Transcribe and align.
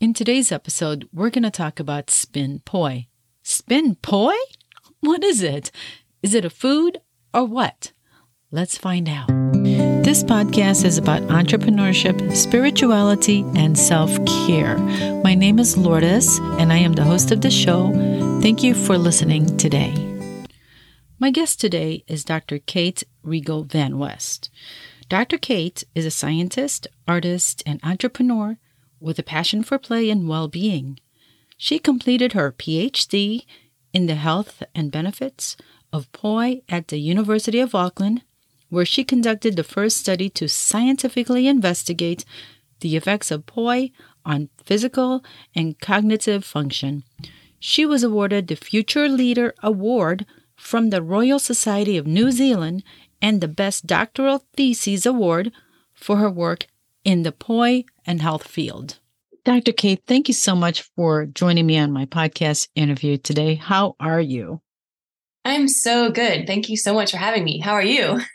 In 0.00 0.14
today's 0.14 0.50
episode, 0.50 1.06
we're 1.12 1.28
going 1.28 1.42
to 1.42 1.50
talk 1.50 1.78
about 1.78 2.08
spin 2.08 2.62
poi. 2.64 3.08
Spin 3.42 3.96
poi? 3.96 4.34
What 5.00 5.22
is 5.22 5.42
it? 5.42 5.70
Is 6.22 6.32
it 6.32 6.42
a 6.42 6.48
food 6.48 7.02
or 7.34 7.44
what? 7.44 7.92
Let's 8.50 8.78
find 8.78 9.10
out. 9.10 9.28
This 10.02 10.24
podcast 10.24 10.86
is 10.86 10.96
about 10.96 11.20
entrepreneurship, 11.24 12.34
spirituality, 12.34 13.44
and 13.54 13.78
self 13.78 14.10
care. 14.46 14.78
My 15.22 15.34
name 15.34 15.58
is 15.58 15.76
Lourdes, 15.76 16.38
and 16.58 16.72
I 16.72 16.78
am 16.78 16.94
the 16.94 17.04
host 17.04 17.30
of 17.30 17.42
the 17.42 17.50
show. 17.50 17.92
Thank 18.40 18.62
you 18.62 18.72
for 18.72 18.96
listening 18.96 19.54
today. 19.58 19.92
My 21.18 21.30
guest 21.30 21.60
today 21.60 22.04
is 22.06 22.24
Dr. 22.24 22.58
Kate 22.58 23.04
Riegle 23.22 23.66
Van 23.66 23.98
West. 23.98 24.48
Dr. 25.10 25.36
Kate 25.36 25.84
is 25.94 26.06
a 26.06 26.10
scientist, 26.10 26.86
artist, 27.06 27.62
and 27.66 27.80
entrepreneur 27.82 28.56
with 29.00 29.18
a 29.18 29.22
passion 29.22 29.62
for 29.62 29.78
play 29.78 30.10
and 30.10 30.28
well 30.28 30.48
being. 30.48 30.98
She 31.56 31.78
completed 31.78 32.32
her 32.32 32.52
PhD 32.52 33.44
in 33.92 34.06
the 34.06 34.14
health 34.14 34.62
and 34.74 34.92
benefits 34.92 35.56
of 35.92 36.10
poi 36.12 36.62
at 36.68 36.88
the 36.88 36.98
University 36.98 37.60
of 37.60 37.74
Auckland, 37.74 38.22
where 38.68 38.84
she 38.84 39.04
conducted 39.04 39.56
the 39.56 39.64
first 39.64 39.96
study 39.96 40.30
to 40.30 40.48
scientifically 40.48 41.46
investigate 41.46 42.24
the 42.80 42.96
effects 42.96 43.30
of 43.30 43.46
poi 43.46 43.90
on 44.24 44.48
physical 44.64 45.24
and 45.54 45.78
cognitive 45.80 46.44
function. 46.44 47.02
She 47.58 47.84
was 47.84 48.02
awarded 48.02 48.48
the 48.48 48.56
Future 48.56 49.08
Leader 49.08 49.54
Award 49.62 50.24
from 50.56 50.90
the 50.90 51.02
Royal 51.02 51.38
Society 51.38 51.96
of 51.96 52.06
New 52.06 52.30
Zealand 52.30 52.82
and 53.20 53.40
the 53.40 53.48
Best 53.48 53.86
Doctoral 53.86 54.44
Thesis 54.56 55.04
Award 55.04 55.52
for 55.92 56.16
her 56.16 56.30
work 56.30 56.66
in 57.04 57.22
the 57.22 57.32
poi 57.32 57.84
and 58.06 58.20
health 58.20 58.46
field. 58.46 58.98
Dr. 59.44 59.72
Kate, 59.72 60.02
thank 60.06 60.28
you 60.28 60.34
so 60.34 60.54
much 60.54 60.82
for 60.96 61.26
joining 61.26 61.66
me 61.66 61.78
on 61.78 61.92
my 61.92 62.04
podcast 62.06 62.68
interview 62.74 63.16
today. 63.16 63.54
How 63.54 63.96
are 63.98 64.20
you? 64.20 64.60
I'm 65.44 65.68
so 65.68 66.10
good. 66.10 66.46
Thank 66.46 66.68
you 66.68 66.76
so 66.76 66.92
much 66.92 67.12
for 67.12 67.16
having 67.16 67.44
me. 67.44 67.58
How 67.58 67.72
are 67.72 67.82
you? 67.82 68.20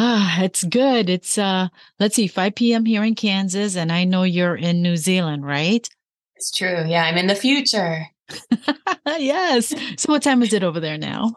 Ah, 0.00 0.42
it's 0.42 0.62
good. 0.62 1.10
It's 1.10 1.38
uh 1.38 1.66
let's 1.98 2.14
see, 2.14 2.28
5 2.28 2.54
p.m. 2.54 2.84
here 2.84 3.02
in 3.02 3.16
Kansas, 3.16 3.74
and 3.74 3.90
I 3.90 4.04
know 4.04 4.22
you're 4.22 4.54
in 4.54 4.80
New 4.80 4.96
Zealand, 4.96 5.44
right? 5.44 5.88
It's 6.36 6.52
true. 6.52 6.84
Yeah, 6.86 7.02
I'm 7.02 7.16
in 7.16 7.26
the 7.26 7.34
future. 7.34 8.06
yes. 9.06 9.74
So 9.96 10.12
what 10.12 10.22
time 10.22 10.40
is 10.44 10.52
it 10.52 10.62
over 10.62 10.78
there 10.78 10.98
now? 10.98 11.34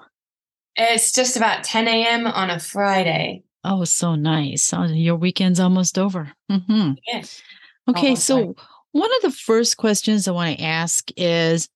It's 0.75 1.11
just 1.11 1.35
about 1.35 1.63
10 1.63 1.87
a.m. 1.87 2.27
on 2.27 2.51
a 2.51 2.59
Friday. 2.59 3.43
Oh, 3.63 3.83
so 3.83 4.15
nice. 4.15 4.73
Oh, 4.73 4.85
your 4.85 5.15
weekend's 5.15 5.59
almost 5.59 5.97
over. 5.99 6.31
Mm-hmm. 6.51 6.93
Yeah. 7.07 7.23
Okay, 7.89 8.07
Almost 8.09 8.25
so 8.25 8.35
there. 8.37 8.53
one 8.91 9.09
of 9.17 9.21
the 9.21 9.31
first 9.31 9.77
questions 9.77 10.27
I 10.27 10.31
want 10.31 10.57
to 10.57 10.63
ask 10.63 11.09
is 11.15 11.69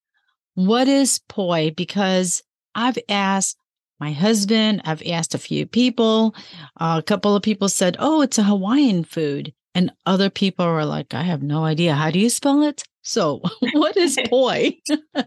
what 0.55 0.87
is 0.87 1.19
poi? 1.27 1.71
Because 1.71 2.41
I've 2.73 2.97
asked 3.09 3.57
my 3.99 4.11
husband, 4.11 4.81
I've 4.85 5.03
asked 5.05 5.35
a 5.35 5.39
few 5.39 5.65
people. 5.65 6.35
a 6.77 7.03
couple 7.05 7.35
of 7.35 7.43
people 7.43 7.69
said, 7.69 7.95
oh, 7.99 8.21
it's 8.21 8.37
a 8.37 8.43
Hawaiian 8.43 9.03
food. 9.03 9.53
And 9.73 9.91
other 10.05 10.29
people 10.29 10.65
were 10.65 10.85
like, 10.85 11.13
I 11.13 11.23
have 11.23 11.43
no 11.43 11.65
idea. 11.65 11.93
How 11.95 12.09
do 12.11 12.19
you 12.19 12.29
spell 12.29 12.63
it? 12.63 12.83
So, 13.03 13.41
what 13.73 13.95
is 13.97 14.17
poi? 14.29 14.77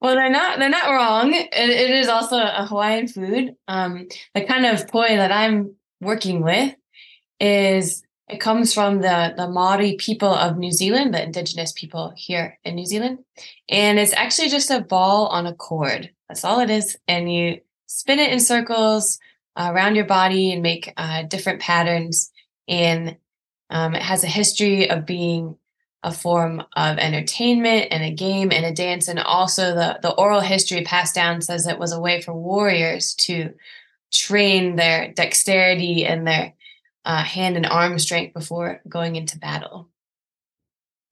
Well, 0.00 0.14
they're 0.14 0.30
not 0.30 0.58
they're 0.58 0.68
not 0.68 0.90
wrong. 0.90 1.32
It, 1.32 1.48
it 1.52 1.90
is 1.90 2.08
also 2.08 2.36
a 2.36 2.66
Hawaiian 2.66 3.08
food. 3.08 3.54
Um, 3.68 4.08
the 4.34 4.44
kind 4.44 4.66
of 4.66 4.88
poi 4.88 5.08
that 5.16 5.30
I'm 5.30 5.76
working 6.00 6.42
with 6.42 6.74
is 7.38 8.02
it 8.28 8.40
comes 8.40 8.72
from 8.74 9.00
the 9.00 9.34
the 9.36 9.48
Maori 9.48 9.96
people 9.96 10.34
of 10.34 10.58
New 10.58 10.72
Zealand, 10.72 11.14
the 11.14 11.22
indigenous 11.22 11.72
people 11.72 12.12
here 12.16 12.58
in 12.64 12.74
New 12.74 12.86
Zealand, 12.86 13.18
and 13.68 13.98
it's 13.98 14.14
actually 14.14 14.48
just 14.48 14.70
a 14.70 14.80
ball 14.80 15.26
on 15.28 15.46
a 15.46 15.54
cord. 15.54 16.10
That's 16.28 16.44
all 16.44 16.60
it 16.60 16.70
is, 16.70 16.96
and 17.06 17.32
you 17.32 17.60
spin 17.86 18.18
it 18.18 18.32
in 18.32 18.40
circles 18.40 19.18
uh, 19.56 19.70
around 19.72 19.96
your 19.96 20.06
body 20.06 20.52
and 20.52 20.62
make 20.62 20.92
uh, 20.96 21.22
different 21.24 21.60
patterns. 21.60 22.32
And 22.68 23.16
um, 23.70 23.94
it 23.94 24.02
has 24.02 24.24
a 24.24 24.28
history 24.28 24.88
of 24.88 25.06
being 25.06 25.56
a 26.04 26.12
form 26.12 26.62
of 26.74 26.98
entertainment 26.98 27.88
and 27.90 28.02
a 28.02 28.10
game 28.10 28.50
and 28.50 28.64
a 28.64 28.72
dance 28.72 29.08
and 29.08 29.18
also 29.20 29.74
the 29.74 29.98
the 30.02 30.12
oral 30.14 30.40
history 30.40 30.82
passed 30.82 31.14
down 31.14 31.40
says 31.40 31.66
it 31.66 31.78
was 31.78 31.92
a 31.92 32.00
way 32.00 32.20
for 32.20 32.34
warriors 32.34 33.14
to 33.14 33.54
train 34.12 34.76
their 34.76 35.12
dexterity 35.12 36.04
and 36.04 36.26
their 36.26 36.54
uh, 37.04 37.22
hand 37.22 37.56
and 37.56 37.66
arm 37.66 37.98
strength 37.98 38.34
before 38.34 38.80
going 38.88 39.16
into 39.16 39.38
battle 39.38 39.88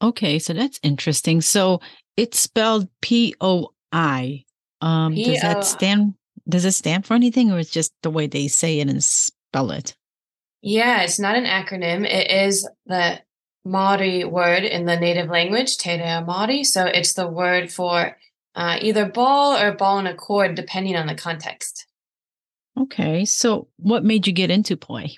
Okay, 0.03 0.39
so 0.39 0.55
that's 0.55 0.81
interesting. 0.83 1.43
So 1.43 1.83
it's 2.17 2.41
spelled 2.41 2.89
P 3.03 3.35
O 3.39 3.75
I. 3.93 4.45
Um, 4.81 5.15
does 5.15 5.43
that 5.43 5.63
stand? 5.63 6.15
Does 6.49 6.65
it 6.65 6.73
stand 6.73 7.05
for 7.05 7.13
anything, 7.13 7.53
or 7.53 7.59
it's 7.59 7.71
just 7.71 7.93
the 8.03 8.11
way 8.11 8.27
they 8.27 8.49
say 8.49 8.81
it 8.81 8.89
and 8.89 9.05
spell 9.05 9.71
it? 9.71 9.95
yeah 10.63 11.03
it's 11.03 11.19
not 11.19 11.37
an 11.37 11.45
acronym 11.45 12.05
it 12.05 12.31
is 12.31 12.69
the 12.87 13.19
Maori 13.65 14.25
word 14.25 14.65
in 14.65 14.87
the 14.87 14.97
native 14.97 15.29
language 15.29 15.77
te 15.77 15.97
reo 15.97 16.23
Maori 16.25 16.65
so 16.65 16.87
it's 16.87 17.13
the 17.15 17.29
word 17.29 17.71
for 17.73 18.17
uh, 18.55 18.79
either 18.81 19.07
ball 19.07 19.57
or 19.57 19.73
ball 19.73 19.99
and 19.99 20.09
a 20.09 20.15
cord 20.15 20.55
depending 20.55 20.97
on 20.97 21.07
the 21.07 21.15
context 21.15 21.87
Okay, 22.79 23.25
so 23.25 23.69
what 23.77 24.05
made 24.05 24.27
you 24.27 24.33
get 24.33 24.51
into 24.51 24.77
poi? 24.77 25.11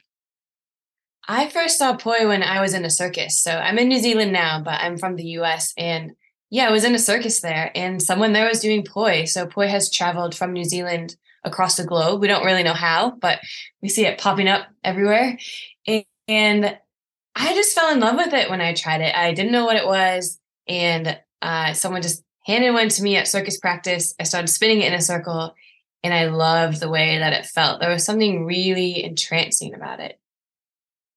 I 1.28 1.48
first 1.48 1.78
saw 1.78 1.96
poi 1.96 2.26
when 2.26 2.42
I 2.42 2.60
was 2.60 2.74
in 2.74 2.84
a 2.84 2.90
circus. 2.90 3.40
So 3.40 3.52
I'm 3.52 3.78
in 3.78 3.88
New 3.88 4.00
Zealand 4.00 4.32
now, 4.32 4.60
but 4.60 4.80
I'm 4.80 4.98
from 4.98 5.16
the 5.16 5.24
US. 5.38 5.72
And 5.76 6.12
yeah, 6.50 6.66
I 6.68 6.72
was 6.72 6.84
in 6.84 6.94
a 6.94 6.98
circus 6.98 7.40
there 7.40 7.70
and 7.74 8.02
someone 8.02 8.32
there 8.32 8.48
was 8.48 8.60
doing 8.60 8.84
poi. 8.84 9.24
So 9.26 9.46
poi 9.46 9.68
has 9.68 9.90
traveled 9.90 10.34
from 10.34 10.52
New 10.52 10.64
Zealand 10.64 11.16
across 11.44 11.76
the 11.76 11.84
globe. 11.84 12.20
We 12.20 12.28
don't 12.28 12.44
really 12.44 12.62
know 12.64 12.74
how, 12.74 13.12
but 13.20 13.38
we 13.80 13.88
see 13.88 14.06
it 14.06 14.18
popping 14.18 14.48
up 14.48 14.66
everywhere. 14.82 15.38
And, 15.86 16.04
and 16.26 16.78
I 17.34 17.54
just 17.54 17.74
fell 17.74 17.92
in 17.92 18.00
love 18.00 18.16
with 18.16 18.32
it 18.34 18.50
when 18.50 18.60
I 18.60 18.74
tried 18.74 19.00
it. 19.00 19.16
I 19.16 19.32
didn't 19.32 19.52
know 19.52 19.64
what 19.64 19.76
it 19.76 19.86
was. 19.86 20.38
And 20.68 21.18
uh, 21.40 21.72
someone 21.72 22.02
just 22.02 22.22
handed 22.44 22.72
one 22.72 22.88
to 22.88 23.02
me 23.02 23.16
at 23.16 23.28
circus 23.28 23.58
practice. 23.58 24.14
I 24.20 24.24
started 24.24 24.48
spinning 24.48 24.82
it 24.82 24.92
in 24.92 24.98
a 24.98 25.02
circle 25.02 25.54
and 26.02 26.12
I 26.12 26.26
loved 26.26 26.80
the 26.80 26.90
way 26.90 27.18
that 27.18 27.32
it 27.32 27.46
felt. 27.46 27.80
There 27.80 27.90
was 27.90 28.04
something 28.04 28.44
really 28.44 29.04
entrancing 29.04 29.74
about 29.74 30.00
it. 30.00 30.18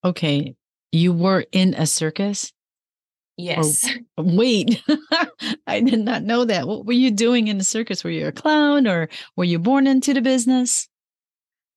Okay, 0.03 0.56
you 0.92 1.14
were 1.14 1.46
in 1.52 1.74
a 1.74 1.88
circus. 1.88 2.53
Yes. 3.38 3.90
Wait, 4.18 4.84
I 5.68 5.82
did 5.82 6.00
not 6.00 6.24
know 6.24 6.46
that. 6.46 6.68
What 6.68 6.86
were 6.86 6.94
you 6.94 7.12
doing 7.12 7.47
in 7.47 7.58
the 7.58 7.64
circus? 7.64 8.03
Were 8.03 8.12
you 8.12 8.28
a 8.28 8.32
clown, 8.32 8.88
or 8.88 9.09
were 9.36 9.44
you 9.44 9.59
born 9.59 9.88
into 9.88 10.14
the 10.14 10.22
business? 10.22 10.88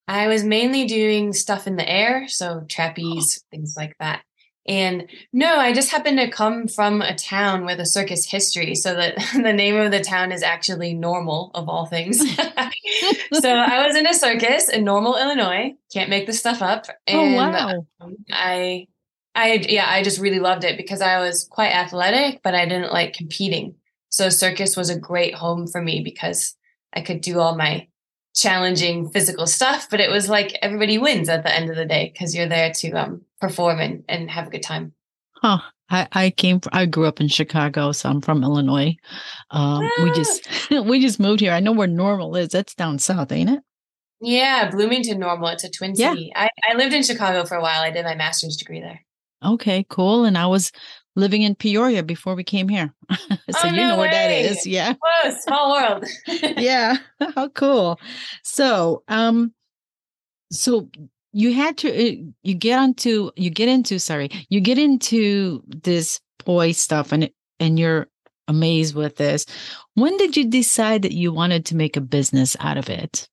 I 0.07 0.27
was 0.27 0.43
mainly 0.43 0.85
doing 0.85 1.33
stuff 1.33 1.67
in 1.67 1.75
the 1.75 1.89
air, 1.89 2.27
so 2.27 2.63
trapeze, 2.67 3.43
things 3.51 3.75
like 3.75 3.95
that. 3.99 4.23
And 4.69 5.09
no, 5.33 5.55
I 5.55 5.73
just 5.73 5.89
happened 5.89 6.19
to 6.19 6.29
come 6.29 6.67
from 6.67 7.01
a 7.01 7.15
town 7.15 7.65
with 7.65 7.79
a 7.79 7.87
circus 7.87 8.23
history, 8.23 8.75
so 8.75 8.93
that 8.93 9.15
the 9.33 9.51
name 9.51 9.75
of 9.75 9.91
the 9.91 9.99
town 9.99 10.31
is 10.31 10.43
actually 10.43 10.93
Normal, 10.93 11.49
of 11.55 11.67
all 11.67 11.87
things. 11.87 12.19
so 12.37 13.49
I 13.49 13.85
was 13.87 13.95
in 13.97 14.05
a 14.05 14.13
circus 14.13 14.69
in 14.69 14.83
Normal, 14.83 15.17
Illinois. 15.17 15.73
Can't 15.91 16.11
make 16.11 16.27
this 16.27 16.37
stuff 16.37 16.61
up. 16.61 16.85
And 17.07 17.33
oh 17.33 17.35
wow! 17.35 17.83
um, 17.99 18.15
I, 18.31 18.87
I, 19.33 19.53
yeah, 19.67 19.89
I 19.89 20.03
just 20.03 20.19
really 20.19 20.39
loved 20.39 20.63
it 20.63 20.77
because 20.77 21.01
I 21.01 21.19
was 21.19 21.45
quite 21.45 21.73
athletic, 21.73 22.41
but 22.43 22.53
I 22.53 22.65
didn't 22.65 22.93
like 22.93 23.13
competing. 23.13 23.73
So 24.09 24.29
circus 24.29 24.77
was 24.77 24.91
a 24.91 24.99
great 24.99 25.33
home 25.33 25.65
for 25.65 25.81
me 25.81 26.01
because 26.03 26.55
I 26.93 27.01
could 27.01 27.21
do 27.21 27.39
all 27.39 27.55
my 27.55 27.87
challenging 28.35 29.09
physical 29.09 29.47
stuff, 29.47 29.87
but 29.89 29.99
it 29.99 30.09
was 30.09 30.29
like 30.29 30.57
everybody 30.61 30.97
wins 30.97 31.29
at 31.29 31.43
the 31.43 31.55
end 31.55 31.69
of 31.69 31.75
the 31.75 31.85
day 31.85 32.11
because 32.13 32.35
you're 32.35 32.47
there 32.47 32.71
to 32.73 32.91
um, 32.91 33.21
perform 33.41 33.79
and, 33.79 34.03
and 34.07 34.29
have 34.31 34.47
a 34.47 34.51
good 34.51 34.63
time. 34.63 34.93
Huh. 35.37 35.59
I, 35.91 36.07
I 36.11 36.29
came. 36.29 36.61
I 36.71 36.85
grew 36.85 37.05
up 37.07 37.19
in 37.19 37.27
Chicago, 37.27 37.91
so 37.93 38.09
I'm 38.09 38.21
from 38.21 38.43
Illinois. 38.43 38.95
Um, 39.49 39.81
We 40.03 40.11
Ah. 40.11 40.13
just 40.13 40.47
we 40.85 40.99
just 41.01 41.19
moved 41.19 41.39
here. 41.39 41.51
I 41.51 41.59
know 41.61 41.71
where 41.71 41.87
Normal 41.87 42.35
is. 42.35 42.49
That's 42.49 42.75
down 42.75 42.99
south, 42.99 43.31
ain't 43.31 43.49
it? 43.49 43.59
Yeah, 44.21 44.69
Bloomington 44.69 45.17
Normal. 45.19 45.47
It's 45.49 45.63
a 45.63 45.69
twin 45.71 45.93
Yeah. 45.95 46.11
city. 46.11 46.31
I, 46.35 46.49
I 46.69 46.75
lived 46.75 46.93
in 46.93 47.01
Chicago 47.03 47.45
for 47.45 47.55
a 47.55 47.61
while. 47.61 47.81
I 47.81 47.89
did 47.89 48.05
my 48.05 48.15
master's 48.15 48.57
degree 48.57 48.81
there. 48.81 49.03
Okay, 49.43 49.85
cool. 49.89 50.25
And 50.25 50.37
I 50.37 50.45
was 50.45 50.71
living 51.19 51.41
in 51.41 51.55
Peoria 51.55 52.03
before 52.03 52.35
we 52.35 52.43
came 52.43 52.69
here, 52.69 52.93
so 53.09 53.17
Oh, 53.55 53.65
you 53.67 53.77
no 53.77 53.89
know 53.89 53.97
where 53.97 54.11
that 54.11 54.31
is. 54.31 54.65
Yeah. 54.65 54.93
Whoa, 55.01 55.35
small 55.41 55.71
world. 55.71 56.05
yeah 56.57 56.97
how 57.35 57.49
cool 57.49 57.99
so 58.43 59.03
um 59.07 59.53
so 60.51 60.89
you 61.33 61.53
had 61.53 61.77
to 61.77 61.89
uh, 61.89 62.15
you 62.43 62.55
get 62.55 62.79
onto 62.79 63.31
you 63.35 63.49
get 63.49 63.67
into 63.69 63.99
sorry 63.99 64.29
you 64.49 64.61
get 64.61 64.77
into 64.77 65.61
this 65.67 66.19
poi 66.39 66.71
stuff 66.71 67.11
and 67.11 67.29
and 67.59 67.77
you're 67.77 68.07
amazed 68.47 68.95
with 68.95 69.17
this 69.17 69.45
when 69.95 70.15
did 70.17 70.35
you 70.37 70.47
decide 70.47 71.01
that 71.01 71.13
you 71.13 71.31
wanted 71.31 71.65
to 71.65 71.75
make 71.75 71.97
a 71.97 72.01
business 72.01 72.55
out 72.59 72.77
of 72.77 72.89
it 72.89 73.27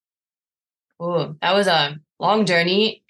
Oh, 0.99 1.37
that 1.43 1.55
was 1.55 1.67
a 1.67 1.99
long 2.19 2.47
journey. 2.47 3.03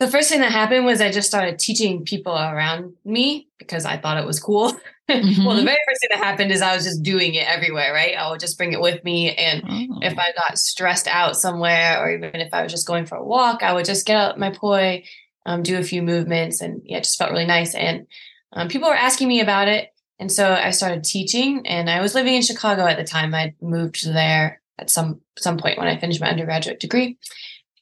The 0.00 0.08
first 0.08 0.30
thing 0.30 0.40
that 0.40 0.52
happened 0.52 0.84
was 0.84 1.00
I 1.00 1.10
just 1.10 1.26
started 1.26 1.58
teaching 1.58 2.04
people 2.04 2.32
around 2.32 2.94
me 3.04 3.48
because 3.58 3.84
I 3.84 3.96
thought 3.96 4.16
it 4.16 4.26
was 4.26 4.38
cool. 4.38 4.72
Mm-hmm. 5.08 5.44
well, 5.44 5.56
the 5.56 5.64
very 5.64 5.78
first 5.88 6.00
thing 6.00 6.10
that 6.10 6.24
happened 6.24 6.52
is 6.52 6.62
I 6.62 6.74
was 6.74 6.84
just 6.84 7.02
doing 7.02 7.34
it 7.34 7.48
everywhere, 7.48 7.92
right? 7.92 8.16
I 8.16 8.30
would 8.30 8.38
just 8.38 8.56
bring 8.56 8.72
it 8.72 8.80
with 8.80 9.02
me. 9.02 9.34
And 9.34 9.62
oh. 9.68 9.98
if 10.02 10.16
I 10.16 10.32
got 10.32 10.58
stressed 10.58 11.08
out 11.08 11.36
somewhere, 11.36 12.00
or 12.00 12.12
even 12.12 12.36
if 12.36 12.54
I 12.54 12.62
was 12.62 12.70
just 12.70 12.86
going 12.86 13.06
for 13.06 13.16
a 13.16 13.24
walk, 13.24 13.62
I 13.62 13.72
would 13.72 13.86
just 13.86 14.06
get 14.06 14.16
out 14.16 14.38
my 14.38 14.50
poi, 14.50 15.02
um, 15.46 15.62
do 15.62 15.78
a 15.78 15.82
few 15.82 16.02
movements, 16.02 16.60
and 16.60 16.82
yeah, 16.84 16.98
it 16.98 17.04
just 17.04 17.18
felt 17.18 17.32
really 17.32 17.46
nice. 17.46 17.74
And 17.74 18.06
um, 18.52 18.68
people 18.68 18.88
were 18.88 18.94
asking 18.94 19.28
me 19.28 19.40
about 19.40 19.66
it. 19.66 19.92
And 20.20 20.30
so 20.30 20.52
I 20.52 20.70
started 20.70 21.04
teaching, 21.04 21.66
and 21.66 21.90
I 21.90 22.00
was 22.00 22.14
living 22.14 22.34
in 22.34 22.42
Chicago 22.42 22.86
at 22.86 22.98
the 22.98 23.04
time. 23.04 23.34
I'd 23.34 23.54
moved 23.60 24.06
there 24.06 24.60
at 24.78 24.90
some 24.90 25.22
some 25.36 25.58
point 25.58 25.78
when 25.78 25.88
I 25.88 25.98
finished 25.98 26.20
my 26.20 26.30
undergraduate 26.30 26.80
degree. 26.80 27.18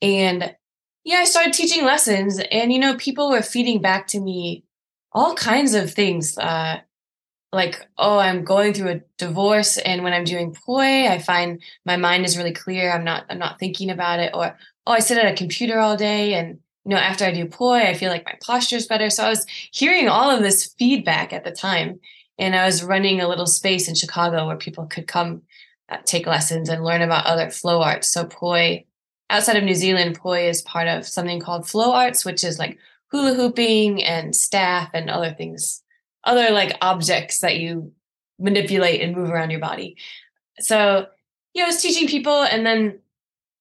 And 0.01 0.55
yeah, 1.07 1.19
I 1.19 1.25
started 1.25 1.53
teaching 1.53 1.85
lessons, 1.85 2.41
and 2.51 2.73
you 2.73 2.81
know, 2.81 2.97
people 2.97 3.31
were 3.31 3.41
feeding 3.41 3.81
back 3.81 4.09
to 4.09 4.19
me 4.19 4.65
all 5.13 5.37
kinds 5.37 5.73
of 5.73 5.95
things. 5.95 6.37
Uh, 6.37 6.81
like, 7.53 7.89
oh, 7.97 8.19
I'm 8.19 8.43
going 8.43 8.75
through 8.75 8.91
a 8.91 9.01
divorce, 9.17 9.79
and 9.79 10.03
when 10.03 10.13
I'm 10.13 10.25
doing 10.25 10.53
poi, 10.53 11.07
I 11.07 11.21
find 11.21 11.63
my 11.85 11.97
mind 11.97 12.25
is 12.25 12.37
really 12.37 12.53
clear. 12.53 12.91
I'm 12.91 13.05
not, 13.05 13.25
I'm 13.31 13.39
not 13.39 13.61
thinking 13.61 13.89
about 13.89 14.19
it. 14.19 14.33
Or, 14.35 14.59
oh, 14.85 14.93
I 14.93 14.99
sit 14.99 15.17
at 15.17 15.33
a 15.33 15.37
computer 15.37 15.79
all 15.79 15.97
day, 15.97 16.35
and 16.35 16.59
you 16.85 16.91
know, 16.91 16.97
after 16.97 17.25
I 17.25 17.31
do 17.31 17.47
poi, 17.47 17.83
I 17.83 17.95
feel 17.95 18.11
like 18.11 18.27
my 18.27 18.37
posture 18.45 18.75
is 18.75 18.89
better. 18.89 19.09
So 19.09 19.25
I 19.25 19.29
was 19.29 19.47
hearing 19.71 20.09
all 20.09 20.29
of 20.29 20.43
this 20.43 20.75
feedback 20.77 21.33
at 21.33 21.45
the 21.45 21.53
time, 21.53 22.01
and 22.37 22.57
I 22.57 22.67
was 22.67 22.83
running 22.83 23.21
a 23.21 23.29
little 23.29 23.47
space 23.47 23.89
in 23.89 23.95
Chicago 23.95 24.49
where 24.49 24.57
people 24.57 24.87
could 24.87 25.07
come 25.07 25.43
uh, 25.89 25.99
take 26.05 26.27
lessons 26.27 26.69
and 26.69 26.83
learn 26.83 27.01
about 27.01 27.27
other 27.27 27.49
flow 27.49 27.81
arts. 27.81 28.11
So 28.11 28.25
poi 28.25 28.86
outside 29.31 29.57
of 29.57 29.65
New 29.65 29.75
Zealand, 29.75 30.19
poi 30.19 30.49
is 30.49 30.63
part 30.63 30.89
of 30.89 31.07
something 31.07 31.41
called 31.41 31.69
flow 31.69 31.93
arts, 31.93 32.25
which 32.25 32.45
is 32.45 32.59
like 32.59 32.79
hula 33.11 33.35
hooping 33.35 34.03
and 34.03 34.35
staff 34.35 34.91
and 34.95 35.11
other 35.11 35.33
things, 35.33 35.83
other 36.25 36.51
like 36.51 36.77
objects 36.81 37.41
that 37.41 37.57
you 37.57 37.93
manipulate 38.39 39.01
and 39.01 39.17
move 39.17 39.31
around 39.31 39.51
your 39.51 39.61
body. 39.61 39.97
So, 40.61 41.07
yeah, 41.55 41.65
I 41.65 41.67
was 41.67 41.83
teaching 41.83 42.09
people 42.09 42.43
and 42.43 42.65
then 42.65 43.01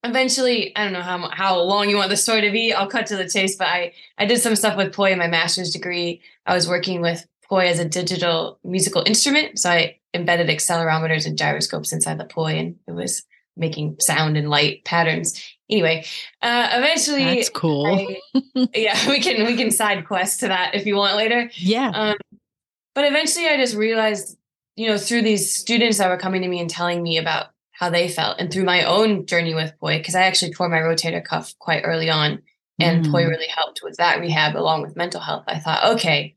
eventually, 0.03 0.75
I 0.75 0.83
don't 0.83 0.93
know 0.93 1.01
how 1.01 1.29
how 1.29 1.59
long 1.59 1.89
you 1.89 1.97
want 1.97 2.09
the 2.09 2.17
story 2.17 2.41
to 2.41 2.51
be. 2.51 2.73
I'll 2.73 2.87
cut 2.87 3.07
to 3.07 3.17
the 3.17 3.27
chase, 3.27 3.55
but 3.55 3.67
I 3.67 3.93
I 4.17 4.25
did 4.25 4.39
some 4.39 4.55
stuff 4.55 4.77
with 4.77 4.93
poi 4.93 5.11
in 5.11 5.19
my 5.19 5.27
master's 5.27 5.71
degree. 5.71 6.21
I 6.45 6.53
was 6.53 6.67
working 6.67 7.01
with 7.01 7.25
poi 7.47 7.67
as 7.67 7.79
a 7.79 7.87
digital 7.87 8.59
musical 8.63 9.03
instrument, 9.05 9.59
so 9.59 9.69
I 9.69 9.97
embedded 10.13 10.47
accelerometers 10.47 11.25
and 11.25 11.37
gyroscopes 11.37 11.91
inside 11.91 12.19
the 12.19 12.25
poi, 12.25 12.53
and 12.53 12.75
it 12.87 12.91
was 12.91 13.23
making 13.57 13.97
sound 13.99 14.37
and 14.37 14.49
light 14.49 14.83
patterns 14.85 15.41
anyway, 15.69 16.05
uh, 16.41 16.69
eventually 16.73 17.23
that's 17.23 17.49
cool. 17.49 17.85
I, 17.87 18.67
yeah, 18.73 19.09
we 19.09 19.19
can 19.19 19.45
we 19.45 19.55
can 19.55 19.71
side 19.71 20.05
quest 20.05 20.41
to 20.41 20.47
that 20.47 20.75
if 20.75 20.85
you 20.85 20.95
want 20.95 21.15
later. 21.15 21.49
Yeah. 21.55 21.89
Um, 21.89 22.15
but 22.93 23.05
eventually, 23.05 23.47
I 23.47 23.57
just 23.57 23.75
realized, 23.75 24.37
you 24.75 24.87
know, 24.87 24.97
through 24.97 25.23
these 25.23 25.53
students 25.53 25.97
that 25.97 26.09
were 26.09 26.17
coming 26.17 26.41
to 26.41 26.47
me 26.47 26.59
and 26.59 26.69
telling 26.69 27.03
me 27.03 27.17
about 27.17 27.47
how 27.71 27.89
they 27.89 28.07
felt, 28.07 28.39
and 28.39 28.51
through 28.51 28.63
my 28.63 28.83
own 28.83 29.25
journey 29.25 29.53
with 29.53 29.73
poi, 29.79 29.97
because 29.97 30.15
I 30.15 30.23
actually 30.23 30.53
tore 30.53 30.69
my 30.69 30.77
rotator 30.77 31.23
cuff 31.23 31.53
quite 31.59 31.83
early 31.83 32.09
on, 32.09 32.41
and 32.79 33.05
mm. 33.05 33.11
poi 33.11 33.25
really 33.25 33.47
helped 33.47 33.81
with 33.83 33.97
that 33.97 34.19
rehab 34.19 34.55
along 34.55 34.81
with 34.81 34.95
mental 34.95 35.19
health. 35.19 35.43
I 35.47 35.59
thought, 35.59 35.95
okay, 35.95 36.35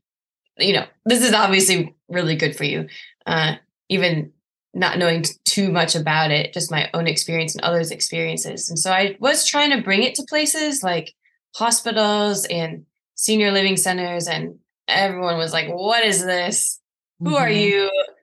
you 0.57 0.73
know, 0.73 0.85
this 1.05 1.23
is 1.23 1.33
obviously 1.33 1.95
really 2.09 2.35
good 2.35 2.55
for 2.55 2.65
you. 2.65 2.87
Uh, 3.25 3.55
even 3.87 4.33
not 4.73 4.97
knowing 4.97 5.23
too 5.45 5.71
much 5.71 5.95
about 5.95 6.31
it, 6.31 6.53
just 6.53 6.71
my 6.71 6.89
own 6.93 7.07
experience 7.07 7.55
and 7.55 7.63
others' 7.63 7.91
experiences. 7.91 8.69
And 8.69 8.77
so 8.77 8.91
I 8.91 9.17
was 9.19 9.45
trying 9.45 9.71
to 9.71 9.81
bring 9.81 10.03
it 10.03 10.15
to 10.15 10.23
places 10.23 10.83
like 10.83 11.13
hospitals 11.55 12.45
and 12.45 12.85
senior 13.15 13.51
living 13.51 13.77
centers, 13.77 14.27
and 14.27 14.59
everyone 14.87 15.37
was 15.37 15.53
like, 15.53 15.69
What 15.69 16.05
is 16.05 16.23
this? 16.23 16.79
Who 17.19 17.35
are 17.35 17.47
mm-hmm. 17.47 17.59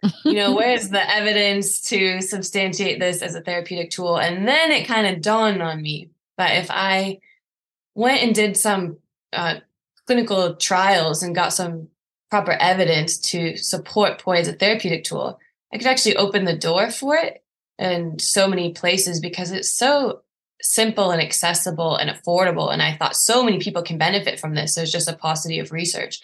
you? 0.04 0.12
You 0.25 0.34
know, 0.34 0.54
where's 0.56 0.88
the 0.88 1.10
evidence 1.10 1.82
to 1.88 2.22
substantiate 2.22 2.98
this 2.98 3.20
as 3.20 3.34
a 3.34 3.43
therapeutic 3.43 3.90
tool? 3.90 4.19
And 4.19 4.48
then 4.48 4.72
it 4.72 4.87
kind 4.87 5.06
of 5.06 5.20
dawned 5.20 5.62
on 5.62 5.82
me 5.82 6.10
that 6.38 6.62
if 6.62 6.69
I 6.70 7.19
went 7.94 8.22
and 8.22 8.34
did 8.34 8.56
some 8.56 8.98
uh, 9.32 9.56
clinical 10.06 10.56
trials 10.56 11.22
and 11.22 11.34
got 11.34 11.52
some 11.52 11.88
proper 12.31 12.52
evidence 12.52 13.19
to 13.19 13.56
support 13.56 14.19
poi 14.19 14.38
as 14.38 14.48
a 14.48 14.52
therapeutic 14.52 15.04
tool, 15.04 15.38
I 15.73 15.79
could 15.79 15.87
actually 15.87 16.17
open 16.17 16.45
the 16.45 16.57
door 16.57 16.91
for 16.91 17.17
it 17.17 17.43
in 17.79 18.19
so 18.19 18.49
many 18.49 18.73
places 18.73 19.21
because 19.21 19.51
it's 19.51 19.75
so 19.75 20.23
simple 20.63 21.11
and 21.11 21.21
accessible 21.21 21.97
and 21.97 22.11
affordable. 22.11 22.73
And 22.73 22.83
I 22.83 22.97
thought 22.97 23.17
so 23.17 23.43
many 23.43 23.59
people 23.59 23.83
can 23.83 23.99
benefit 23.99 24.41
from 24.41 24.55
this. 24.55 24.75
There's 24.75 24.93
just 24.93 25.09
a 25.09 25.17
paucity 25.17 25.59
of 25.59 25.73
research. 25.73 26.21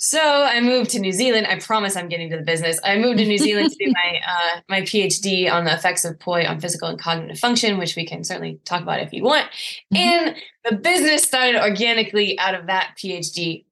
So 0.00 0.20
I 0.20 0.60
moved 0.60 0.90
to 0.90 1.00
New 1.00 1.12
Zealand. 1.12 1.48
I 1.48 1.58
promise 1.58 1.96
I'm 1.96 2.08
getting 2.08 2.30
to 2.30 2.36
the 2.36 2.44
business. 2.44 2.78
I 2.84 2.98
moved 2.98 3.18
to 3.18 3.26
New 3.26 3.38
Zealand 3.38 3.72
to 3.72 3.84
do 3.84 3.92
my 4.04 4.20
uh, 4.20 4.60
my 4.68 4.82
PhD 4.82 5.50
on 5.50 5.64
the 5.64 5.74
effects 5.74 6.04
of 6.04 6.20
poi 6.20 6.46
on 6.46 6.60
physical 6.60 6.88
and 6.88 7.00
cognitive 7.00 7.38
function, 7.38 7.78
which 7.78 7.96
we 7.96 8.06
can 8.06 8.22
certainly 8.22 8.60
talk 8.64 8.82
about 8.82 9.00
if 9.00 9.12
you 9.12 9.24
want. 9.24 9.46
Mm-hmm. 9.92 9.96
And 9.96 10.36
the 10.64 10.76
business 10.76 11.22
started 11.22 11.60
organically 11.60 12.38
out 12.38 12.54
of 12.54 12.68
that 12.68 12.94
PhD 12.96 13.64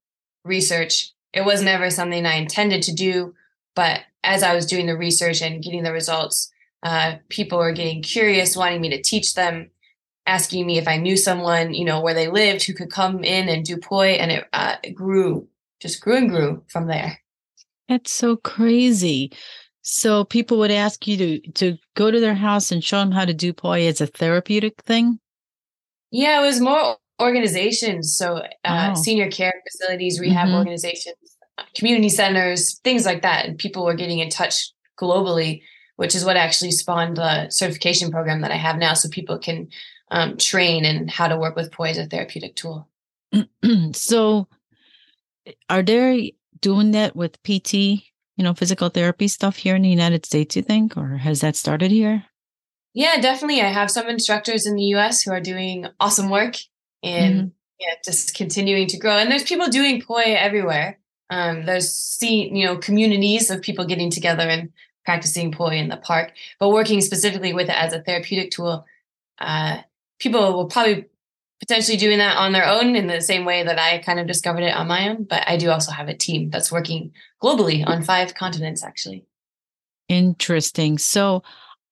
research. 0.44 1.12
It 1.32 1.44
was 1.44 1.62
never 1.62 1.90
something 1.90 2.26
I 2.26 2.34
intended 2.34 2.82
to 2.84 2.92
do, 2.92 3.34
but 3.76 4.00
as 4.24 4.42
I 4.42 4.54
was 4.54 4.66
doing 4.66 4.86
the 4.86 4.96
research 4.96 5.40
and 5.40 5.62
getting 5.62 5.84
the 5.84 5.92
results, 5.92 6.50
uh, 6.82 7.16
people 7.28 7.58
were 7.58 7.72
getting 7.72 8.02
curious, 8.02 8.56
wanting 8.56 8.80
me 8.80 8.88
to 8.90 9.02
teach 9.02 9.34
them, 9.34 9.70
asking 10.26 10.66
me 10.66 10.78
if 10.78 10.88
I 10.88 10.96
knew 10.96 11.16
someone, 11.16 11.74
you 11.74 11.84
know, 11.84 12.00
where 12.00 12.14
they 12.14 12.26
lived 12.26 12.64
who 12.64 12.74
could 12.74 12.90
come 12.90 13.22
in 13.22 13.48
and 13.48 13.64
do 13.64 13.76
poi, 13.76 14.12
and 14.12 14.32
it, 14.32 14.48
uh, 14.52 14.76
it 14.82 14.92
grew, 14.92 15.46
just 15.80 16.00
grew 16.00 16.16
and 16.16 16.28
grew 16.28 16.64
from 16.68 16.88
there. 16.88 17.20
That's 17.88 18.10
so 18.10 18.36
crazy. 18.36 19.30
So 19.82 20.24
people 20.24 20.58
would 20.58 20.72
ask 20.72 21.06
you 21.06 21.16
to 21.16 21.40
to 21.52 21.78
go 21.94 22.10
to 22.10 22.18
their 22.18 22.34
house 22.34 22.72
and 22.72 22.82
show 22.82 22.98
them 22.98 23.12
how 23.12 23.24
to 23.24 23.32
do 23.32 23.52
poi 23.52 23.86
as 23.86 24.00
a 24.00 24.08
therapeutic 24.08 24.82
thing. 24.82 25.20
Yeah, 26.10 26.40
it 26.40 26.44
was 26.44 26.60
more 26.60 26.96
organizations, 27.22 28.16
so 28.16 28.38
uh, 28.64 28.94
oh. 28.96 29.00
senior 29.00 29.30
care 29.30 29.54
facilities, 29.70 30.18
rehab 30.18 30.48
mm-hmm. 30.48 30.56
organizations 30.56 31.16
community 31.74 32.08
centers, 32.08 32.78
things 32.80 33.06
like 33.06 33.22
that. 33.22 33.46
And 33.46 33.58
people 33.58 33.84
were 33.84 33.94
getting 33.94 34.18
in 34.18 34.30
touch 34.30 34.72
globally, 34.98 35.62
which 35.96 36.14
is 36.14 36.24
what 36.24 36.36
actually 36.36 36.70
spawned 36.70 37.16
the 37.16 37.48
certification 37.50 38.10
program 38.10 38.40
that 38.42 38.50
I 38.50 38.56
have 38.56 38.76
now. 38.76 38.94
So 38.94 39.08
people 39.08 39.38
can 39.38 39.68
um, 40.10 40.36
train 40.36 40.84
and 40.84 41.10
how 41.10 41.28
to 41.28 41.36
work 41.36 41.56
with 41.56 41.72
poi 41.72 41.90
as 41.90 41.98
a 41.98 42.06
therapeutic 42.06 42.56
tool. 42.56 42.88
so 43.92 44.48
are 45.68 45.82
they 45.82 46.34
doing 46.60 46.92
that 46.92 47.16
with 47.16 47.42
PT, 47.42 47.74
you 47.74 48.44
know, 48.44 48.54
physical 48.54 48.88
therapy 48.88 49.28
stuff 49.28 49.56
here 49.56 49.76
in 49.76 49.82
the 49.82 49.88
United 49.88 50.26
States, 50.26 50.56
you 50.56 50.62
think, 50.62 50.96
or 50.96 51.16
has 51.18 51.40
that 51.40 51.56
started 51.56 51.90
here? 51.90 52.24
Yeah, 52.94 53.20
definitely. 53.20 53.60
I 53.60 53.68
have 53.68 53.90
some 53.90 54.08
instructors 54.08 54.66
in 54.66 54.74
the 54.74 54.84
US 54.94 55.22
who 55.22 55.30
are 55.30 55.40
doing 55.40 55.86
awesome 56.00 56.30
work 56.30 56.56
and 57.02 57.34
mm-hmm. 57.34 57.48
yeah, 57.78 57.94
just 58.04 58.34
continuing 58.34 58.86
to 58.88 58.98
grow. 58.98 59.18
And 59.18 59.30
there's 59.30 59.42
people 59.42 59.68
doing 59.68 60.00
poi 60.00 60.22
everywhere. 60.22 60.98
Um, 61.30 61.66
there's 61.66 61.92
see 61.92 62.48
you 62.48 62.66
know 62.66 62.76
communities 62.76 63.50
of 63.50 63.62
people 63.62 63.84
getting 63.84 64.10
together 64.10 64.44
and 64.44 64.72
practicing 65.04 65.52
poi 65.52 65.76
in 65.76 65.88
the 65.88 65.96
park, 65.96 66.32
but 66.58 66.70
working 66.70 67.00
specifically 67.00 67.52
with 67.52 67.68
it 67.68 67.76
as 67.76 67.92
a 67.92 68.02
therapeutic 68.02 68.50
tool. 68.50 68.84
Uh, 69.38 69.78
people 70.18 70.54
will 70.54 70.66
probably 70.66 71.06
potentially 71.60 71.96
doing 71.96 72.18
that 72.18 72.36
on 72.36 72.52
their 72.52 72.66
own 72.66 72.96
in 72.96 73.06
the 73.06 73.20
same 73.20 73.44
way 73.44 73.62
that 73.62 73.78
I 73.78 73.98
kind 73.98 74.20
of 74.20 74.26
discovered 74.26 74.62
it 74.62 74.74
on 74.74 74.88
my 74.88 75.08
own. 75.08 75.24
But 75.24 75.44
I 75.46 75.56
do 75.56 75.70
also 75.70 75.92
have 75.92 76.08
a 76.08 76.14
team 76.14 76.50
that's 76.50 76.70
working 76.70 77.12
globally 77.42 77.86
on 77.86 78.02
five 78.02 78.34
continents, 78.34 78.84
actually. 78.84 79.24
Interesting. 80.08 80.98
So, 80.98 81.42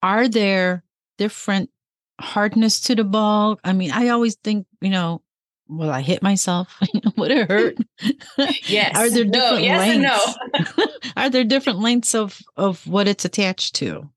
are 0.01 0.27
there 0.27 0.83
different 1.17 1.71
hardness 2.19 2.79
to 2.81 2.95
the 2.95 3.03
ball? 3.03 3.59
I 3.63 3.73
mean, 3.73 3.91
I 3.91 4.09
always 4.09 4.35
think, 4.35 4.67
you 4.81 4.89
know, 4.89 5.21
will 5.67 5.89
I 5.89 6.01
hit 6.01 6.21
myself? 6.21 6.79
Would 7.17 7.31
it 7.31 7.49
hurt? 7.49 7.77
yes. 8.67 8.95
Are 8.95 9.09
there 9.09 9.25
different 9.25 9.53
no, 9.53 9.57
yes 9.57 9.79
lengths? 9.87 10.77
no. 10.77 10.85
Are 11.17 11.29
there 11.29 11.43
different 11.43 11.79
lengths 11.79 12.15
of 12.15 12.41
of 12.57 12.85
what 12.87 13.07
it's 13.07 13.25
attached 13.25 13.75
to? 13.75 14.09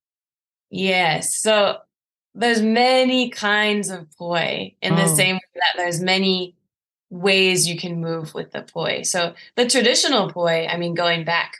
Yes. 0.70 1.34
So 1.36 1.78
there's 2.34 2.62
many 2.62 3.30
kinds 3.30 3.90
of 3.90 4.06
poi 4.16 4.74
in 4.82 4.92
oh. 4.92 4.96
the 4.96 5.08
same 5.08 5.36
way 5.36 5.40
that 5.54 5.74
there's 5.76 6.00
many 6.00 6.54
ways 7.10 7.66
you 7.66 7.78
can 7.78 8.00
move 8.00 8.34
with 8.34 8.52
the 8.52 8.62
poi. 8.62 9.02
So 9.02 9.34
the 9.56 9.68
traditional 9.68 10.30
poi, 10.30 10.66
I 10.66 10.76
mean, 10.76 10.94
going 10.94 11.24
back 11.24 11.56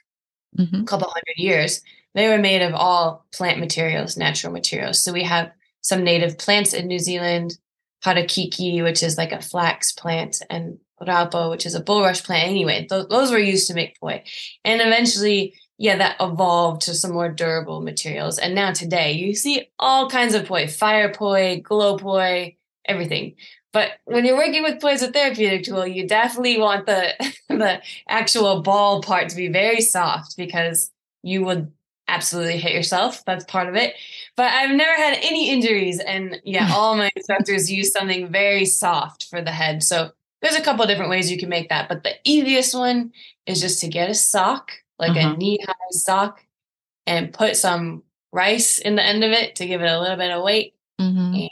mm-hmm. 0.57 0.83
a 0.83 0.85
couple 0.85 1.09
hundred 1.09 1.37
years, 1.37 1.83
they 2.15 2.29
were 2.29 2.39
made 2.39 2.63
of 2.63 2.75
all 2.75 3.25
plant 3.33 3.59
materials, 3.59 4.17
natural 4.17 4.53
materials. 4.53 5.03
So 5.03 5.13
we 5.13 5.25
have 5.25 5.53
some 5.81 6.05
native 6.05 6.37
plants 6.37 6.75
in 6.75 6.87
New 6.87 6.99
Zealand 6.99 7.59
harakeke, 8.05 8.83
which 8.83 9.03
is 9.03 9.19
like 9.19 9.33
a 9.33 9.43
flax 9.43 9.93
plant, 9.93 10.43
and 10.51 10.79
raupo, 11.01 11.51
which 11.51 11.67
is 11.67 11.75
a 11.75 11.83
bulrush 11.83 12.25
plant. 12.25 12.49
Anyway, 12.49 12.87
th- 12.89 13.09
those 13.09 13.31
were 13.31 13.39
used 13.39 13.69
to 13.69 13.75
make 13.75 13.99
poi. 14.01 14.23
And 14.65 14.81
eventually, 14.81 15.55
yeah, 15.79 15.97
that 15.97 16.17
evolved 16.21 16.83
to 16.83 16.95
some 16.95 17.13
more 17.13 17.29
durable 17.29 17.81
materials. 17.81 18.39
And 18.39 18.55
now 18.55 18.73
today, 18.73 19.13
you 19.13 19.35
see 19.35 19.69
all 19.79 20.11
kinds 20.11 20.35
of 20.35 20.47
poi, 20.47 20.67
fire 20.67 21.13
poi, 21.13 21.61
glow 21.63 21.97
poi, 21.97 22.57
everything. 22.85 23.37
But 23.73 23.93
when 24.05 24.25
you're 24.25 24.37
working 24.37 24.63
with 24.63 24.81
poi 24.81 24.93
as 24.93 25.03
a 25.03 25.13
therapeutic 25.13 25.65
tool, 25.65 25.87
you 25.87 26.09
definitely 26.09 26.59
want 26.59 26.87
the 26.87 27.13
the 27.49 27.83
actual 28.09 28.63
ball 28.63 29.03
part 29.03 29.29
to 29.29 29.37
be 29.37 29.49
very 29.49 29.81
soft 29.81 30.37
because 30.37 30.91
you 31.23 31.45
would 31.45 31.73
absolutely 32.09 32.59
hit 32.59 32.73
yourself. 32.73 33.25
That's 33.25 33.45
part 33.45 33.69
of 33.69 33.77
it. 33.77 33.95
But 34.37 34.53
I've 34.53 34.75
never 34.75 34.97
had 34.97 35.19
any 35.23 35.51
injuries. 35.51 36.01
And 36.01 36.41
yeah, 36.45 36.73
all 36.75 36.97
my 36.97 37.11
instructors 37.15 37.71
use 37.71 37.93
something 37.93 38.29
very 38.33 38.65
soft 38.65 39.29
for 39.29 39.43
the 39.43 39.53
head. 39.53 39.83
So 39.83 40.11
there's 40.43 40.57
a 40.57 40.63
couple 40.63 40.87
different 40.87 41.11
ways 41.11 41.31
you 41.31 41.39
can 41.39 41.49
make 41.49 41.69
that. 41.69 41.89
But 41.89 42.03
the 42.03 42.15
easiest 42.25 42.75
one 42.75 43.13
is 43.47 43.61
just 43.61 43.81
to 43.81 43.89
get 43.89 44.11
a 44.11 44.15
sock, 44.15 44.73
like 44.99 45.17
uh-huh. 45.17 45.35
a 45.35 45.37
knee 45.37 45.59
high 45.67 45.75
sock, 45.91 46.45
and 47.07 47.33
put 47.33 47.57
some 47.57 48.03
rice 48.33 48.79
in 48.79 48.97
the 48.97 49.05
end 49.05 49.25
of 49.25 49.31
it 49.33 49.57
to 49.57 49.67
give 49.67 49.81
it 49.81 49.91
a 49.91 50.01
little 50.01 50.17
bit 50.17 50.31
of 50.31 50.43
weight. 50.43 50.75
Mm-hmm. 51.01 51.35
And 51.35 51.51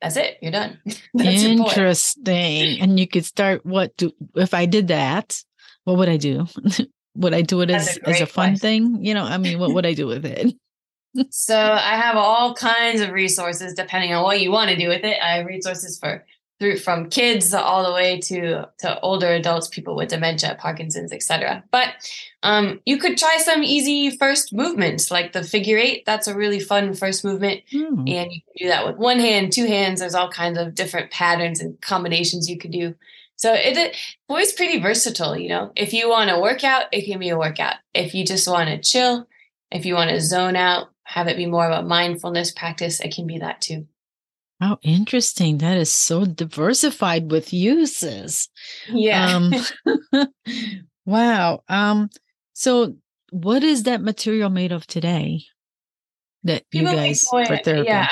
that's 0.00 0.16
it. 0.16 0.38
You're 0.40 0.52
done. 0.52 0.78
Interesting. 1.18 2.80
And 2.80 2.98
you 2.98 3.06
could 3.06 3.24
start 3.24 3.64
what 3.64 3.96
do 3.96 4.12
if 4.34 4.54
I 4.54 4.66
did 4.66 4.88
that, 4.88 5.42
what 5.84 5.98
would 5.98 6.08
I 6.08 6.16
do? 6.16 6.46
would 7.14 7.34
I 7.34 7.42
do 7.42 7.60
it 7.60 7.70
as, 7.70 7.96
a 7.96 8.08
as 8.08 8.20
a 8.20 8.26
fun 8.26 8.50
question. 8.50 8.58
thing? 8.94 9.04
You 9.04 9.14
know, 9.14 9.24
I 9.24 9.38
mean, 9.38 9.58
what 9.58 9.74
would 9.74 9.86
I 9.86 9.94
do 9.94 10.06
with 10.06 10.24
it? 10.24 10.54
so 11.30 11.56
I 11.56 11.96
have 11.96 12.16
all 12.16 12.54
kinds 12.54 13.00
of 13.00 13.10
resources 13.10 13.74
depending 13.74 14.12
on 14.14 14.22
what 14.22 14.40
you 14.40 14.50
want 14.50 14.70
to 14.70 14.76
do 14.76 14.88
with 14.88 15.04
it. 15.04 15.18
I 15.22 15.36
have 15.36 15.46
resources 15.46 15.98
for 15.98 16.24
through 16.60 16.76
from 16.76 17.08
kids 17.08 17.54
all 17.54 17.84
the 17.84 17.92
way 17.92 18.20
to 18.20 18.68
to 18.78 19.00
older 19.00 19.28
adults, 19.28 19.66
people 19.66 19.96
with 19.96 20.10
dementia, 20.10 20.56
Parkinson's, 20.60 21.12
etc. 21.12 21.64
But 21.72 21.88
um, 22.42 22.80
you 22.84 22.98
could 22.98 23.16
try 23.16 23.38
some 23.38 23.64
easy 23.64 24.16
first 24.16 24.52
movements 24.52 25.10
like 25.10 25.32
the 25.32 25.42
figure 25.42 25.78
eight. 25.78 26.04
That's 26.04 26.28
a 26.28 26.36
really 26.36 26.60
fun 26.60 26.94
first 26.94 27.24
movement, 27.24 27.62
mm. 27.72 27.98
and 27.98 28.30
you 28.30 28.40
can 28.42 28.54
do 28.58 28.68
that 28.68 28.86
with 28.86 28.96
one 28.96 29.18
hand, 29.18 29.52
two 29.52 29.66
hands. 29.66 30.00
There's 30.00 30.14
all 30.14 30.30
kinds 30.30 30.58
of 30.58 30.74
different 30.74 31.10
patterns 31.10 31.60
and 31.60 31.80
combinations 31.80 32.48
you 32.48 32.58
could 32.58 32.72
do. 32.72 32.94
So 33.40 33.54
it, 33.54 33.74
it 33.78 33.96
poi's 34.28 34.52
pretty 34.52 34.78
versatile, 34.80 35.34
you 35.34 35.48
know. 35.48 35.72
If 35.74 35.94
you 35.94 36.10
want 36.10 36.28
to 36.28 36.38
work 36.38 36.62
out, 36.62 36.84
it 36.92 37.06
can 37.06 37.18
be 37.18 37.30
a 37.30 37.38
workout. 37.38 37.76
If 37.94 38.14
you 38.14 38.22
just 38.22 38.46
want 38.46 38.68
to 38.68 38.78
chill, 38.78 39.26
if 39.70 39.86
you 39.86 39.94
want 39.94 40.10
to 40.10 40.20
zone 40.20 40.56
out, 40.56 40.88
have 41.04 41.26
it 41.26 41.38
be 41.38 41.46
more 41.46 41.64
of 41.66 41.82
a 41.82 41.88
mindfulness 41.88 42.52
practice, 42.52 43.00
it 43.00 43.14
can 43.14 43.26
be 43.26 43.38
that 43.38 43.62
too. 43.62 43.86
Oh, 44.60 44.76
interesting. 44.82 45.56
That 45.56 45.78
is 45.78 45.90
so 45.90 46.26
diversified 46.26 47.30
with 47.30 47.50
uses. 47.50 48.50
Yeah. 48.90 49.34
Um, 49.34 49.54
wow. 51.06 51.62
Um, 51.66 52.10
so 52.52 52.96
what 53.30 53.64
is 53.64 53.84
that 53.84 54.02
material 54.02 54.50
made 54.50 54.72
of 54.72 54.86
today? 54.86 55.44
That 56.42 56.68
people 56.68 56.90
you 56.90 56.96
guys 56.98 57.26
make, 57.32 57.48
for 57.48 57.56
therapy? 57.56 57.88
Yeah. 57.88 58.10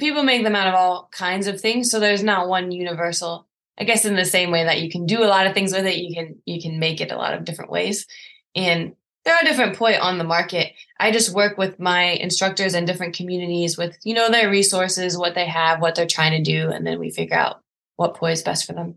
People 0.00 0.24
make 0.24 0.42
them 0.42 0.56
out 0.56 0.66
of 0.66 0.74
all 0.74 1.08
kinds 1.12 1.46
of 1.46 1.60
things. 1.60 1.92
So 1.92 2.00
there's 2.00 2.24
not 2.24 2.48
one 2.48 2.72
universal 2.72 3.47
I 3.78 3.84
guess 3.84 4.04
in 4.04 4.16
the 4.16 4.24
same 4.24 4.50
way 4.50 4.64
that 4.64 4.80
you 4.80 4.90
can 4.90 5.06
do 5.06 5.22
a 5.22 5.26
lot 5.26 5.46
of 5.46 5.54
things 5.54 5.72
with 5.72 5.86
it, 5.86 5.96
you 5.96 6.14
can 6.14 6.40
you 6.44 6.60
can 6.60 6.78
make 6.78 7.00
it 7.00 7.12
a 7.12 7.16
lot 7.16 7.34
of 7.34 7.44
different 7.44 7.70
ways. 7.70 8.06
And 8.54 8.94
there 9.24 9.34
are 9.34 9.44
different 9.44 9.76
poi 9.76 9.98
on 9.98 10.18
the 10.18 10.24
market. 10.24 10.72
I 10.98 11.10
just 11.10 11.34
work 11.34 11.58
with 11.58 11.78
my 11.78 12.02
instructors 12.02 12.74
in 12.74 12.86
different 12.86 13.14
communities 13.14 13.76
with, 13.76 13.96
you 14.02 14.14
know, 14.14 14.30
their 14.30 14.50
resources, 14.50 15.18
what 15.18 15.34
they 15.34 15.46
have, 15.46 15.80
what 15.80 15.94
they're 15.94 16.06
trying 16.06 16.32
to 16.32 16.50
do, 16.50 16.70
and 16.70 16.86
then 16.86 16.98
we 16.98 17.10
figure 17.10 17.36
out 17.36 17.60
what 17.96 18.14
poi 18.14 18.32
is 18.32 18.42
best 18.42 18.66
for 18.66 18.72
them. 18.72 18.94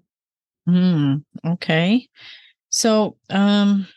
Hmm. 0.66 1.16
Okay. 1.46 2.08
So, 2.70 3.18
um, 3.30 3.88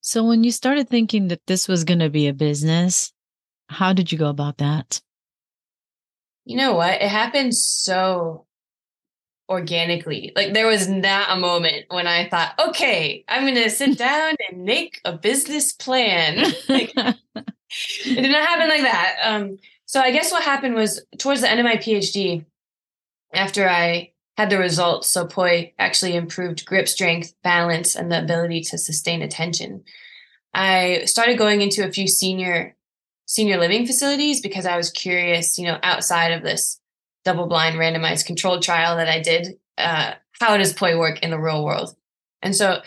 so 0.00 0.24
when 0.24 0.44
you 0.44 0.50
started 0.50 0.88
thinking 0.88 1.28
that 1.28 1.46
this 1.46 1.66
was 1.66 1.84
going 1.84 2.00
to 2.00 2.10
be 2.10 2.28
a 2.28 2.34
business, 2.34 3.12
how 3.68 3.92
did 3.92 4.12
you 4.12 4.18
go 4.18 4.28
about 4.28 4.58
that? 4.58 5.00
You 6.44 6.56
know 6.56 6.74
what? 6.74 7.00
It 7.00 7.08
happened 7.08 7.54
so 7.54 8.46
organically. 9.52 10.32
Like 10.34 10.54
there 10.54 10.66
was 10.66 10.88
not 10.88 11.36
a 11.36 11.40
moment 11.40 11.84
when 11.88 12.06
I 12.06 12.28
thought, 12.28 12.54
okay, 12.58 13.24
I'm 13.28 13.42
going 13.42 13.54
to 13.54 13.70
sit 13.70 13.98
down 13.98 14.34
and 14.50 14.64
make 14.64 15.00
a 15.04 15.12
business 15.12 15.72
plan. 15.72 16.38
like, 16.68 16.92
it 16.96 17.14
did 18.04 18.30
not 18.30 18.48
happen 18.48 18.68
like 18.68 18.82
that. 18.82 19.16
Um, 19.22 19.58
so 19.86 20.00
I 20.00 20.10
guess 20.10 20.32
what 20.32 20.42
happened 20.42 20.74
was 20.74 21.04
towards 21.18 21.42
the 21.42 21.50
end 21.50 21.60
of 21.60 21.64
my 21.64 21.76
PhD, 21.76 22.44
after 23.34 23.68
I 23.68 24.12
had 24.36 24.48
the 24.48 24.58
results, 24.58 25.08
so 25.08 25.26
POI 25.26 25.74
actually 25.78 26.16
improved 26.16 26.64
grip 26.64 26.88
strength, 26.88 27.34
balance, 27.42 27.94
and 27.94 28.10
the 28.10 28.18
ability 28.18 28.62
to 28.62 28.78
sustain 28.78 29.20
attention. 29.20 29.84
I 30.54 31.02
started 31.04 31.38
going 31.38 31.60
into 31.60 31.86
a 31.86 31.92
few 31.92 32.08
senior 32.08 32.74
senior 33.26 33.58
living 33.58 33.86
facilities 33.86 34.40
because 34.40 34.66
I 34.66 34.76
was 34.76 34.90
curious, 34.90 35.58
you 35.58 35.66
know, 35.66 35.78
outside 35.82 36.32
of 36.32 36.42
this 36.42 36.81
double 37.24 37.46
blind 37.46 37.76
randomized 37.76 38.26
controlled 38.26 38.62
trial 38.62 38.96
that 38.96 39.08
I 39.08 39.20
did. 39.20 39.58
Uh, 39.78 40.14
how 40.40 40.56
does 40.56 40.72
poi 40.72 40.98
work 40.98 41.20
in 41.20 41.30
the 41.30 41.38
real 41.38 41.64
world? 41.64 41.94
And 42.42 42.54
so 42.54 42.82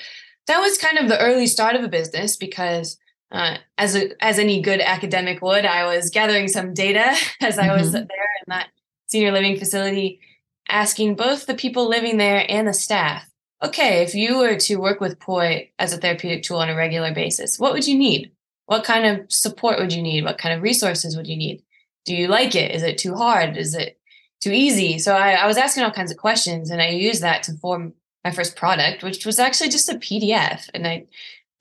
that 0.47 0.59
was 0.59 0.77
kind 0.77 0.97
of 0.97 1.07
the 1.07 1.19
early 1.19 1.47
start 1.47 1.75
of 1.75 1.83
a 1.83 1.87
business 1.87 2.35
because 2.35 2.97
uh, 3.31 3.57
as 3.77 3.95
a, 3.95 4.11
as 4.23 4.39
any 4.39 4.61
good 4.61 4.81
academic 4.81 5.41
would, 5.41 5.65
I 5.65 5.85
was 5.85 6.09
gathering 6.09 6.47
some 6.47 6.73
data 6.73 7.15
as 7.41 7.57
I 7.57 7.75
was 7.75 7.87
mm-hmm. 7.87 7.93
there 7.93 8.01
in 8.03 8.49
that 8.49 8.69
senior 9.07 9.31
living 9.31 9.57
facility, 9.57 10.19
asking 10.69 11.15
both 11.15 11.45
the 11.45 11.55
people 11.55 11.87
living 11.87 12.17
there 12.17 12.45
and 12.49 12.67
the 12.67 12.73
staff, 12.73 13.29
okay, 13.63 14.03
if 14.03 14.13
you 14.13 14.37
were 14.37 14.57
to 14.57 14.75
work 14.77 14.99
with 14.99 15.19
poi 15.19 15.69
as 15.79 15.93
a 15.93 15.97
therapeutic 15.97 16.43
tool 16.43 16.57
on 16.57 16.69
a 16.69 16.75
regular 16.75 17.13
basis, 17.13 17.59
what 17.59 17.73
would 17.73 17.87
you 17.87 17.97
need? 17.97 18.31
What 18.67 18.83
kind 18.83 19.05
of 19.05 19.31
support 19.31 19.79
would 19.79 19.93
you 19.93 20.01
need? 20.01 20.23
What 20.23 20.37
kind 20.37 20.55
of 20.55 20.61
resources 20.61 21.15
would 21.15 21.27
you 21.27 21.37
need? 21.37 21.63
Do 22.05 22.15
you 22.15 22.27
like 22.27 22.55
it? 22.55 22.73
Is 22.73 22.83
it 22.83 22.97
too 22.97 23.15
hard? 23.15 23.57
Is 23.57 23.75
it 23.75 23.99
too 24.45 24.51
easy. 24.51 24.99
So 24.99 25.15
I, 25.15 25.31
I 25.31 25.47
was 25.47 25.57
asking 25.57 25.83
all 25.83 25.91
kinds 25.91 26.11
of 26.11 26.17
questions 26.17 26.69
and 26.69 26.79
I 26.79 26.89
used 26.89 27.23
that 27.23 27.41
to 27.43 27.53
form 27.53 27.93
my 28.23 28.29
first 28.29 28.55
product, 28.55 29.01
which 29.01 29.25
was 29.25 29.39
actually 29.39 29.71
just 29.71 29.89
a 29.89 29.95
PDF. 29.95 30.69
And 30.75 30.85
I, 30.85 31.05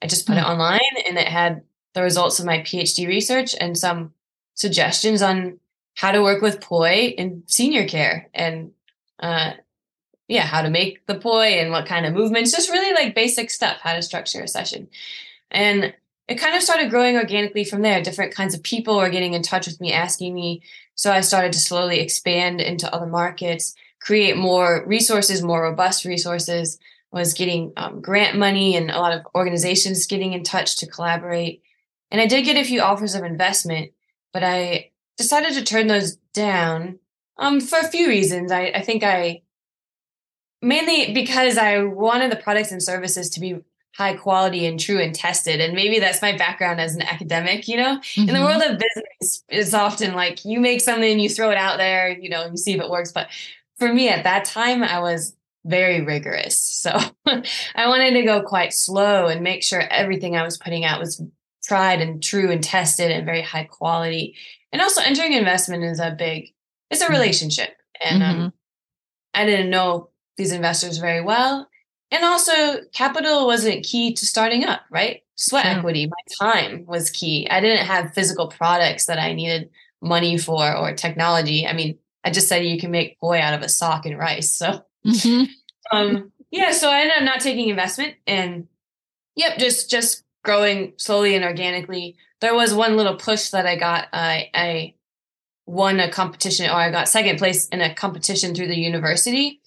I 0.03 0.07
just 0.07 0.27
put 0.27 0.33
mm-hmm. 0.33 0.41
it 0.41 0.45
hmm. 0.45 0.51
online 0.51 1.07
and 1.07 1.17
it 1.17 1.27
had 1.27 1.63
the 1.95 2.03
results 2.03 2.39
of 2.39 2.45
my 2.45 2.59
PhD 2.59 3.07
research 3.07 3.55
and 3.59 3.75
some 3.75 4.13
suggestions 4.53 5.23
on 5.23 5.59
how 5.95 6.11
to 6.11 6.21
work 6.21 6.43
with 6.43 6.61
poi 6.61 7.15
in 7.17 7.41
senior 7.47 7.87
care 7.87 8.29
and 8.35 8.71
uh, 9.19 9.53
yeah, 10.27 10.43
how 10.43 10.61
to 10.61 10.69
make 10.69 11.07
the 11.07 11.15
poi 11.15 11.47
and 11.59 11.71
what 11.71 11.87
kind 11.87 12.05
of 12.05 12.13
movements, 12.13 12.51
just 12.51 12.69
really 12.69 12.93
like 12.93 13.15
basic 13.15 13.49
stuff, 13.49 13.79
how 13.81 13.93
to 13.93 14.01
structure 14.03 14.43
a 14.43 14.47
session. 14.47 14.87
And 15.49 15.91
it 16.27 16.35
kind 16.35 16.55
of 16.55 16.61
started 16.61 16.91
growing 16.91 17.15
organically 17.15 17.63
from 17.63 17.81
there. 17.81 18.03
Different 18.03 18.35
kinds 18.35 18.53
of 18.53 18.61
people 18.61 18.97
were 18.97 19.09
getting 19.09 19.33
in 19.33 19.41
touch 19.41 19.65
with 19.65 19.81
me, 19.81 19.91
asking 19.91 20.35
me 20.35 20.61
so 20.95 21.11
I 21.11 21.21
started 21.21 21.53
to 21.53 21.59
slowly 21.59 21.99
expand 21.99 22.61
into 22.61 22.93
other 22.93 23.05
markets, 23.05 23.75
create 24.01 24.37
more 24.37 24.83
resources, 24.87 25.43
more 25.43 25.61
robust 25.61 26.05
resources. 26.05 26.79
Was 27.11 27.33
getting 27.33 27.71
um, 27.77 28.01
grant 28.01 28.37
money 28.37 28.75
and 28.75 28.91
a 28.91 28.99
lot 28.99 29.13
of 29.13 29.25
organizations 29.33 30.05
getting 30.05 30.33
in 30.33 30.43
touch 30.43 30.75
to 30.77 30.85
collaborate. 30.85 31.61
And 32.11 32.19
I 32.19 32.27
did 32.27 32.43
get 32.43 32.57
a 32.57 32.63
few 32.65 32.81
offers 32.81 33.15
of 33.15 33.23
investment, 33.23 33.91
but 34.33 34.43
I 34.43 34.91
decided 35.17 35.53
to 35.53 35.63
turn 35.63 35.87
those 35.87 36.17
down 36.33 36.99
um, 37.37 37.61
for 37.61 37.79
a 37.79 37.87
few 37.87 38.09
reasons. 38.09 38.51
I, 38.51 38.65
I 38.75 38.81
think 38.81 39.01
I 39.01 39.43
mainly 40.61 41.13
because 41.13 41.57
I 41.57 41.83
wanted 41.83 42.31
the 42.31 42.37
products 42.37 42.71
and 42.71 42.83
services 42.83 43.29
to 43.29 43.39
be 43.39 43.59
high 43.95 44.13
quality 44.13 44.65
and 44.65 44.77
true 44.77 44.99
and 44.99 45.15
tested. 45.15 45.61
And 45.61 45.73
maybe 45.73 45.99
that's 45.99 46.21
my 46.21 46.35
background 46.35 46.81
as 46.81 46.95
an 46.95 47.01
academic, 47.01 47.67
you 47.67 47.77
know? 47.77 47.97
Mm-hmm. 47.97 48.21
In 48.21 48.27
the 48.27 48.33
mm-hmm. 48.33 48.43
world 48.43 48.61
of 48.61 48.77
business, 48.79 49.43
it's 49.47 49.73
often 49.73 50.15
like 50.15 50.43
you 50.43 50.59
make 50.59 50.81
something, 50.81 51.17
you 51.17 51.29
throw 51.29 51.49
it 51.49 51.57
out 51.57 51.77
there, 51.77 52.09
you 52.09 52.29
know, 52.29 52.45
you 52.47 52.57
see 52.57 52.73
if 52.73 52.81
it 52.81 52.89
works. 52.89 53.13
But 53.13 53.29
for 53.79 53.93
me 53.93 54.09
at 54.09 54.25
that 54.25 54.43
time, 54.43 54.83
I 54.83 54.99
was 54.99 55.33
very 55.63 56.01
rigorous. 56.01 56.61
So 56.61 56.91
I 57.25 57.87
wanted 57.87 58.13
to 58.15 58.23
go 58.23 58.41
quite 58.41 58.73
slow 58.73 59.27
and 59.27 59.41
make 59.41 59.63
sure 59.63 59.79
everything 59.79 60.35
I 60.35 60.43
was 60.43 60.57
putting 60.57 60.83
out 60.83 60.99
was 60.99 61.23
tried 61.63 62.01
and 62.01 62.21
true 62.21 62.51
and 62.51 62.61
tested 62.63 63.11
and 63.11 63.25
very 63.25 63.41
high 63.41 63.63
quality. 63.63 64.35
And 64.73 64.81
also 64.81 65.01
entering 65.01 65.33
investment 65.33 65.83
is 65.85 66.01
a 66.01 66.11
big, 66.11 66.53
it's 66.91 66.99
a 66.99 67.05
mm-hmm. 67.05 67.13
relationship. 67.13 67.77
And 68.03 68.21
um, 68.21 68.29
mm-hmm. 68.29 68.41
um, 68.41 68.53
I 69.33 69.45
didn't 69.45 69.69
know 69.69 70.09
these 70.35 70.51
investors 70.51 70.97
very 70.97 71.21
well 71.21 71.69
and 72.11 72.23
also, 72.23 72.81
capital 72.93 73.47
wasn't 73.47 73.83
key 73.83 74.13
to 74.13 74.25
starting 74.25 74.63
up, 74.63 74.81
right? 74.89 75.23
Sweat 75.35 75.65
equity, 75.65 76.07
my 76.07 76.37
time 76.39 76.85
was 76.85 77.09
key. 77.09 77.47
I 77.49 77.59
didn't 77.59 77.85
have 77.85 78.13
physical 78.13 78.47
products 78.47 79.07
that 79.07 79.19
I 79.19 79.33
needed 79.33 79.69
money 80.01 80.37
for 80.37 80.75
or 80.75 80.93
technology. 80.93 81.65
I 81.67 81.73
mean, 81.73 81.97
I 82.23 82.29
just 82.29 82.47
said 82.47 82.63
you 82.63 82.79
can 82.79 82.91
make 82.91 83.19
poi 83.19 83.39
out 83.39 83.53
of 83.53 83.61
a 83.61 83.69
sock 83.69 84.05
and 84.05 84.17
rice. 84.17 84.51
So, 84.51 84.83
mm-hmm. 85.05 85.43
um, 85.91 86.31
yeah, 86.51 86.71
so 86.71 86.89
I 86.89 87.01
ended 87.01 87.17
up 87.17 87.23
not 87.23 87.41
taking 87.41 87.69
investment 87.69 88.15
and, 88.27 88.67
yep, 89.35 89.57
just 89.57 89.89
just 89.89 90.23
growing 90.43 90.93
slowly 90.97 91.35
and 91.35 91.43
organically. 91.43 92.17
There 92.39 92.53
was 92.53 92.73
one 92.73 92.97
little 92.97 93.15
push 93.15 93.49
that 93.49 93.65
I 93.65 93.75
got. 93.77 94.07
I, 94.13 94.51
I 94.53 94.93
won 95.65 95.99
a 95.99 96.11
competition, 96.11 96.69
or 96.69 96.75
I 96.75 96.91
got 96.91 97.09
second 97.09 97.39
place 97.39 97.67
in 97.69 97.81
a 97.81 97.93
competition 97.93 98.53
through 98.53 98.67
the 98.67 98.77
university 98.77 99.61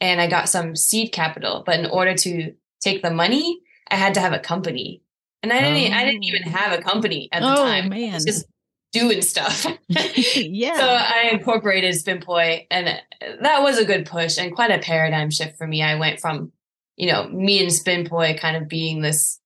and 0.00 0.20
I 0.20 0.26
got 0.26 0.48
some 0.48 0.76
seed 0.76 1.12
capital. 1.12 1.62
But 1.64 1.80
in 1.80 1.86
order 1.86 2.14
to 2.14 2.54
take 2.80 3.02
the 3.02 3.10
money, 3.10 3.60
I 3.90 3.96
had 3.96 4.14
to 4.14 4.20
have 4.20 4.32
a 4.32 4.38
company. 4.38 5.02
And 5.42 5.52
I 5.52 5.60
didn't, 5.60 5.92
oh. 5.92 5.96
I 5.96 6.04
didn't 6.04 6.24
even 6.24 6.42
oh. 6.46 6.50
have 6.50 6.78
a 6.78 6.82
company 6.82 7.28
at 7.32 7.40
the 7.40 7.52
oh, 7.52 7.56
time. 7.56 7.88
Man. 7.88 8.20
Just 8.24 8.46
doing 8.92 9.22
stuff. 9.22 9.66
yeah. 9.88 10.76
So 10.76 10.86
I 10.86 11.30
incorporated 11.32 11.94
Spinpoi, 11.94 12.66
and 12.70 13.00
that 13.40 13.62
was 13.62 13.78
a 13.78 13.84
good 13.84 14.06
push 14.06 14.38
and 14.38 14.54
quite 14.54 14.70
a 14.70 14.78
paradigm 14.78 15.30
shift 15.30 15.58
for 15.58 15.66
me. 15.66 15.82
I 15.82 15.96
went 15.96 16.20
from, 16.20 16.52
you 16.96 17.10
know, 17.10 17.28
me 17.28 17.60
and 17.60 17.72
spin 17.72 18.06
poi 18.06 18.36
kind 18.38 18.56
of 18.56 18.68
being 18.68 19.02
this 19.02 19.40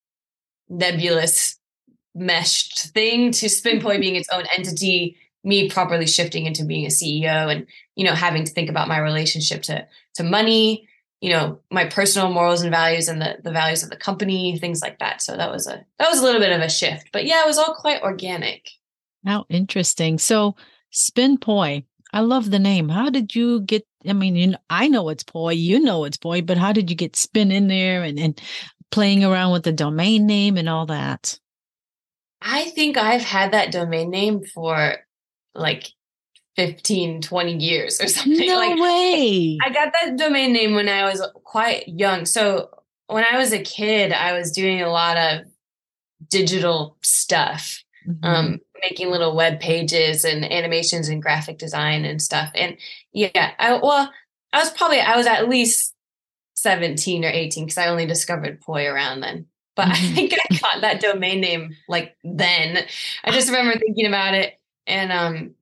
nebulous 0.69 1.59
meshed 2.15 2.91
thing 2.93 3.31
to 3.31 3.49
spin 3.49 3.81
poi 3.81 3.93
mm-hmm. 3.93 4.01
being 4.01 4.15
its 4.15 4.29
own 4.31 4.43
entity 4.55 5.17
me 5.43 5.69
properly 5.69 6.05
shifting 6.05 6.45
into 6.45 6.65
being 6.65 6.85
a 6.85 6.89
ceo 6.89 7.49
and 7.49 7.65
you 7.99 8.05
know 8.05 8.15
having 8.15 8.45
to 8.45 8.53
think 8.53 8.69
about 8.69 8.87
my 8.87 8.97
relationship 8.97 9.61
to 9.61 9.85
to 10.15 10.23
money 10.23 10.87
you 11.19 11.29
know 11.29 11.59
my 11.69 11.83
personal 11.83 12.31
morals 12.31 12.61
and 12.61 12.71
values 12.71 13.09
and 13.09 13.21
the, 13.21 13.37
the 13.43 13.51
values 13.51 13.83
of 13.83 13.89
the 13.89 13.97
company 13.97 14.57
things 14.57 14.81
like 14.81 14.99
that. 14.99 15.21
So 15.21 15.35
that 15.35 15.51
was 15.51 15.67
a 15.67 15.85
that 15.97 16.09
was 16.09 16.19
a 16.19 16.23
little 16.23 16.39
bit 16.39 16.53
of 16.53 16.61
a 16.61 16.69
shift 16.69 17.09
but 17.11 17.25
yeah 17.25 17.43
it 17.43 17.47
was 17.47 17.57
all 17.57 17.75
quite 17.75 18.01
organic. 18.01 18.69
How 19.25 19.45
interesting. 19.49 20.17
So 20.17 20.55
spin 20.91 21.37
poi 21.37 21.83
i 22.13 22.21
love 22.21 22.49
the 22.49 22.57
name. 22.57 22.87
How 22.87 23.09
did 23.09 23.35
you 23.35 23.59
get 23.61 23.85
i 24.07 24.13
mean 24.13 24.37
you 24.37 24.47
know, 24.47 24.57
i 24.69 24.87
know 24.87 25.09
it's 25.09 25.23
poi 25.23 25.51
you 25.51 25.81
know 25.81 26.05
it's 26.05 26.17
poi 26.17 26.41
but 26.41 26.57
how 26.57 26.71
did 26.71 26.89
you 26.89 26.95
get 26.95 27.17
spin 27.17 27.51
in 27.51 27.67
there 27.67 28.03
and, 28.03 28.17
and 28.17 28.41
playing 28.91 29.25
around 29.25 29.51
with 29.51 29.63
the 29.63 29.73
domain 29.73 30.25
name 30.25 30.55
and 30.55 30.69
all 30.69 30.85
that? 30.85 31.37
I 32.41 32.69
think 32.69 32.95
i've 32.95 33.25
had 33.25 33.51
that 33.51 33.73
domain 33.73 34.09
name 34.09 34.45
for 34.45 34.95
like 35.53 35.91
15, 36.55 37.21
20 37.21 37.53
years 37.57 38.01
or 38.01 38.07
something. 38.07 38.47
No 38.47 38.55
like, 38.55 38.79
way. 38.79 39.57
I 39.63 39.69
got 39.69 39.93
that 39.93 40.17
domain 40.17 40.53
name 40.53 40.75
when 40.75 40.89
I 40.89 41.03
was 41.03 41.25
quite 41.43 41.87
young. 41.87 42.25
So 42.25 42.69
when 43.07 43.25
I 43.29 43.37
was 43.37 43.53
a 43.53 43.61
kid, 43.61 44.11
I 44.11 44.37
was 44.37 44.51
doing 44.51 44.81
a 44.81 44.89
lot 44.89 45.17
of 45.17 45.41
digital 46.27 46.97
stuff, 47.01 47.83
mm-hmm. 48.07 48.25
um, 48.25 48.59
making 48.81 49.09
little 49.09 49.35
web 49.35 49.59
pages 49.59 50.23
and 50.25 50.49
animations 50.51 51.09
and 51.09 51.21
graphic 51.21 51.57
design 51.57 52.05
and 52.05 52.21
stuff. 52.21 52.51
And 52.55 52.77
yeah, 53.11 53.51
I 53.57 53.73
well, 53.73 54.11
I 54.53 54.59
was 54.59 54.71
probably 54.71 54.99
I 54.99 55.15
was 55.17 55.27
at 55.27 55.49
least 55.49 55.95
17 56.55 57.25
or 57.25 57.29
18 57.29 57.65
because 57.65 57.77
I 57.77 57.87
only 57.87 58.05
discovered 58.05 58.61
Poi 58.61 58.85
around 58.85 59.21
then. 59.21 59.47
But 59.75 59.87
mm-hmm. 59.87 60.11
I 60.11 60.15
think 60.15 60.33
I 60.33 60.55
got 60.57 60.81
that 60.81 61.01
domain 61.01 61.41
name 61.41 61.75
like 61.87 62.15
then. 62.23 62.85
I 63.23 63.31
just 63.31 63.47
remember 63.49 63.77
thinking 63.79 64.07
about 64.07 64.33
it 64.33 64.59
and 64.85 65.11
um, 65.11 65.55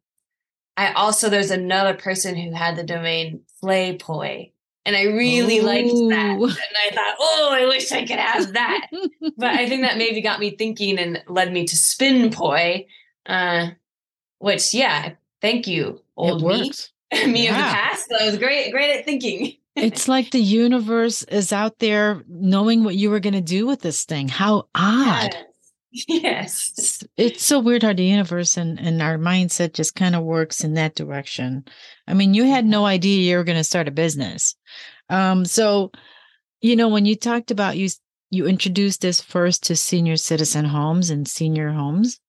I 0.78 0.94
also 0.94 1.30
there's 1.30 1.52
another 1.52 1.96
person 1.96 2.36
who 2.36 2.54
had 2.54 2.76
the 2.76 2.84
domain 2.84 3.42
Playpoi. 3.62 4.52
And 4.86 4.96
I 4.96 5.04
really 5.04 5.60
Ooh. 5.60 5.64
liked 5.64 5.90
that. 5.90 6.38
And 6.40 6.52
I 6.54 6.96
thought, 6.96 7.16
oh, 7.20 7.50
I 7.52 7.66
wish 7.66 7.92
I 7.92 8.06
could 8.06 8.20
have 8.20 8.54
that. 8.54 8.88
but 9.38 9.50
I 9.50 9.68
think 9.68 9.82
that 9.82 9.98
maybe 9.98 10.22
got 10.22 10.40
me 10.40 10.52
thinking 10.52 10.98
and 10.98 11.22
led 11.28 11.52
me 11.52 11.66
to 11.66 11.76
spin 11.76 12.32
poi. 12.32 12.86
Uh, 13.26 13.72
which 14.40 14.74
yeah, 14.74 15.16
thank 15.42 15.68
you, 15.68 16.02
old 16.16 16.42
me. 16.42 16.72
me 17.26 17.46
yeah. 17.46 17.50
of 17.50 17.56
the 17.56 17.76
past. 17.76 18.14
I 18.18 18.26
was 18.28 18.38
great, 18.38 18.72
great 18.72 18.98
at 18.98 19.04
thinking. 19.04 19.58
it's 19.76 20.08
like 20.08 20.32
the 20.32 20.40
universe 20.40 21.24
is 21.24 21.52
out 21.52 21.80
there 21.80 22.24
knowing 22.30 22.86
what 22.86 22.96
you 22.96 23.10
were 23.10 23.20
going 23.20 23.34
to 23.34 23.42
do 23.42 23.68
with 23.68 23.82
this 23.82 24.06
thing. 24.06 24.30
How 24.30 24.68
odd. 24.74 25.34
Yes. 25.34 25.44
Yes. 26.08 27.04
It's, 27.18 27.44
so 27.44 27.60
weird 27.60 27.84
how 27.84 27.94
the 27.94 28.04
universe 28.04 28.58
and, 28.58 28.80
and 28.80 29.02
our 29.02 29.18
mindset 29.18 29.74
just 29.74 29.96
kind 29.96 30.16
of 30.16 30.24
works 30.24 30.64
in 30.64 30.74
that 30.76 30.96
direction. 30.96 31.66
I 32.08 32.14
mean, 32.14 32.34
you 32.34 32.46
had 32.46 32.66
no 32.66 32.86
idea 32.86 33.30
you 33.30 33.38
were 33.38 33.44
going 33.44 33.58
to 33.58 33.64
start 33.64 33.88
a 33.88 33.92
business. 33.92 34.56
Um, 35.10 35.46
so, 35.46 35.92
you 36.62 36.76
know, 36.76 36.90
when 36.90 37.06
you 37.06 37.16
talked 37.16 37.52
about 37.52 37.78
you, 37.78 37.90
you 38.30 38.46
introduced 38.46 39.02
this 39.02 39.22
first 39.22 39.64
to 39.64 39.76
senior 39.76 40.18
citizen 40.18 40.66
homes 40.66 41.10
and 41.10 41.28
senior 41.28 41.72
homes. 41.72 42.20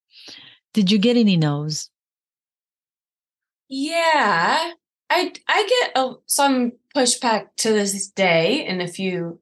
Did 0.72 0.90
you 0.90 0.98
get 0.98 1.16
any 1.16 1.36
no's? 1.36 1.90
Yeah, 3.68 4.72
I 5.10 5.32
I 5.46 5.68
get 5.68 6.02
a, 6.02 6.14
some 6.26 6.72
pushback 6.94 7.48
to 7.58 7.72
this 7.72 8.08
day 8.08 8.66
in 8.66 8.80
a 8.80 8.88
few 8.88 9.40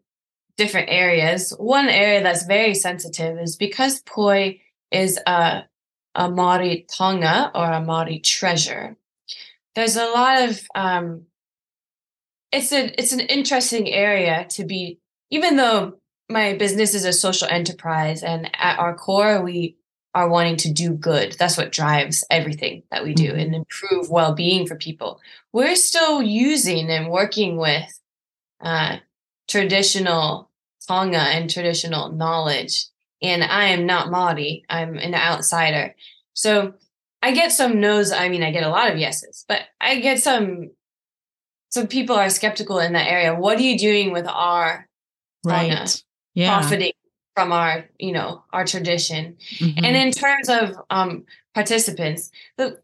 different 0.57 0.89
areas. 0.91 1.51
One 1.59 1.89
area 1.89 2.23
that's 2.23 2.45
very 2.45 2.75
sensitive 2.75 3.39
is 3.39 3.57
because 3.57 4.01
poi 4.03 4.61
is 4.91 5.19
a, 5.27 5.65
a 6.15 6.31
Maori 6.31 6.87
taonga 6.91 7.51
or 7.55 7.71
a 7.71 7.81
Maori 7.81 8.21
treasure. 8.21 8.97
There's 9.75 9.97
a 9.97 10.07
lot 10.07 10.49
of 10.49 10.61
um, 10.75 11.27
it's 12.53 12.73
a 12.73 12.99
it's 12.99 13.13
an 13.13 13.21
interesting 13.21 13.89
area 13.89 14.47
to 14.51 14.65
be 14.65 14.99
even 15.31 15.57
though 15.57 15.99
my 16.29 16.55
business 16.55 16.95
is 16.95 17.05
a 17.05 17.13
social 17.13 17.49
enterprise 17.49 18.23
and 18.23 18.51
at 18.55 18.79
our 18.79 18.95
core 18.95 19.43
we 19.43 19.77
are 20.15 20.29
wanting 20.29 20.57
to 20.57 20.73
do 20.73 20.93
good 20.93 21.37
that's 21.39 21.57
what 21.57 21.73
drives 21.73 22.25
everything 22.31 22.83
that 22.91 23.05
we 23.05 23.13
do 23.13 23.29
mm-hmm. 23.29 23.39
and 23.39 23.55
improve 23.55 24.09
well-being 24.09 24.67
for 24.67 24.77
people 24.77 25.21
we're 25.53 25.77
still 25.77 26.23
using 26.23 26.91
and 26.91 27.11
working 27.11 27.57
with 27.57 28.01
uh, 28.61 28.97
traditional 29.49 30.46
Taonga 30.87 31.15
and 31.15 31.51
traditional 31.51 32.13
knowledge. 32.13 32.87
And 33.23 33.43
I 33.43 33.67
am 33.67 33.87
not 33.87 34.11
Maori, 34.11 34.65
I'm 34.69 34.97
an 34.97 35.15
outsider. 35.15 35.95
So 36.35 36.75
I 37.23 37.33
get 37.33 37.51
some 37.53 37.81
no's. 37.81 38.13
I 38.13 38.29
mean, 38.29 38.43
I 38.43 38.51
get 38.51 38.63
a 38.63 38.69
lot 38.69 38.91
of 38.91 38.99
yeses, 38.99 39.45
but 39.49 39.63
I 39.81 40.01
get 40.01 40.23
some, 40.23 40.71
some 41.71 41.87
people 41.87 42.15
are 42.15 42.31
skeptical 42.31 42.79
in 42.79 42.93
that 42.93 43.11
area. 43.11 43.35
What 43.35 43.59
are 43.59 43.63
you 43.63 43.79
doing 43.79 44.13
with 44.13 44.27
our 44.27 44.89
right. 45.45 45.71
Taonga 45.71 46.05
yeah. 46.35 46.59
profiting 46.59 46.93
from 47.35 47.53
our, 47.53 47.87
you 47.99 48.13
know, 48.13 48.45
our 48.53 48.65
tradition? 48.65 49.37
Mm-hmm. 49.57 49.85
And 49.85 49.97
in 49.97 50.13
terms 50.13 50.49
of 50.49 50.77
um, 50.91 51.25
participants, 51.55 52.31
the, 52.59 52.79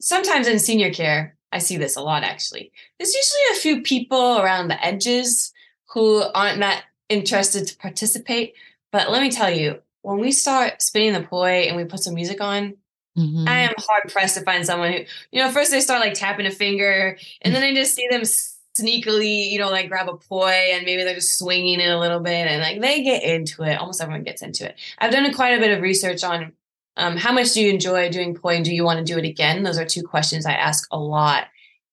sometimes 0.00 0.46
in 0.46 0.58
senior 0.58 0.92
care, 0.92 1.36
I 1.50 1.58
see 1.58 1.78
this 1.78 1.96
a 1.96 2.02
lot 2.02 2.24
actually. 2.24 2.72
There's 2.98 3.14
usually 3.14 3.42
a 3.52 3.60
few 3.60 3.82
people 3.82 4.38
around 4.38 4.68
the 4.68 4.84
edges 4.84 5.52
who 5.94 6.22
aren't 6.34 6.60
that 6.60 6.84
interested 7.08 7.66
to 7.66 7.76
participate. 7.76 8.54
But 8.92 9.10
let 9.10 9.22
me 9.22 9.30
tell 9.30 9.50
you, 9.50 9.80
when 10.02 10.18
we 10.18 10.32
start 10.32 10.80
spinning 10.82 11.12
the 11.12 11.22
poi 11.22 11.66
and 11.66 11.76
we 11.76 11.84
put 11.84 12.00
some 12.00 12.14
music 12.14 12.40
on, 12.40 12.76
mm-hmm. 13.18 13.48
I 13.48 13.60
am 13.60 13.74
hard 13.78 14.04
pressed 14.08 14.36
to 14.36 14.42
find 14.42 14.64
someone 14.64 14.92
who, 14.92 14.98
you 15.32 15.42
know, 15.42 15.50
first 15.50 15.70
they 15.70 15.80
start 15.80 16.00
like 16.00 16.14
tapping 16.14 16.46
a 16.46 16.50
finger 16.50 17.18
and 17.42 17.54
then 17.54 17.62
I 17.62 17.74
just 17.74 17.94
see 17.94 18.06
them 18.08 18.22
sneakily, 18.22 19.50
you 19.50 19.58
know, 19.58 19.70
like 19.70 19.88
grab 19.88 20.08
a 20.08 20.16
poi 20.16 20.70
and 20.72 20.84
maybe 20.84 21.04
they're 21.04 21.14
just 21.14 21.38
swinging 21.38 21.80
it 21.80 21.90
a 21.90 21.98
little 21.98 22.20
bit 22.20 22.46
and 22.46 22.62
like 22.62 22.80
they 22.80 23.02
get 23.02 23.22
into 23.22 23.62
it. 23.64 23.78
Almost 23.78 24.00
everyone 24.00 24.22
gets 24.22 24.42
into 24.42 24.66
it. 24.66 24.76
I've 24.98 25.12
done 25.12 25.32
quite 25.34 25.56
a 25.56 25.60
bit 25.60 25.76
of 25.76 25.82
research 25.82 26.24
on 26.24 26.52
um, 26.96 27.16
how 27.16 27.32
much 27.32 27.52
do 27.52 27.62
you 27.62 27.70
enjoy 27.70 28.10
doing 28.10 28.34
poi 28.34 28.56
and 28.56 28.64
do 28.64 28.74
you 28.74 28.84
want 28.84 28.98
to 28.98 29.12
do 29.12 29.18
it 29.18 29.24
again? 29.24 29.62
Those 29.62 29.78
are 29.78 29.84
two 29.84 30.02
questions 30.02 30.46
I 30.46 30.54
ask 30.54 30.88
a 30.90 30.98
lot. 30.98 31.44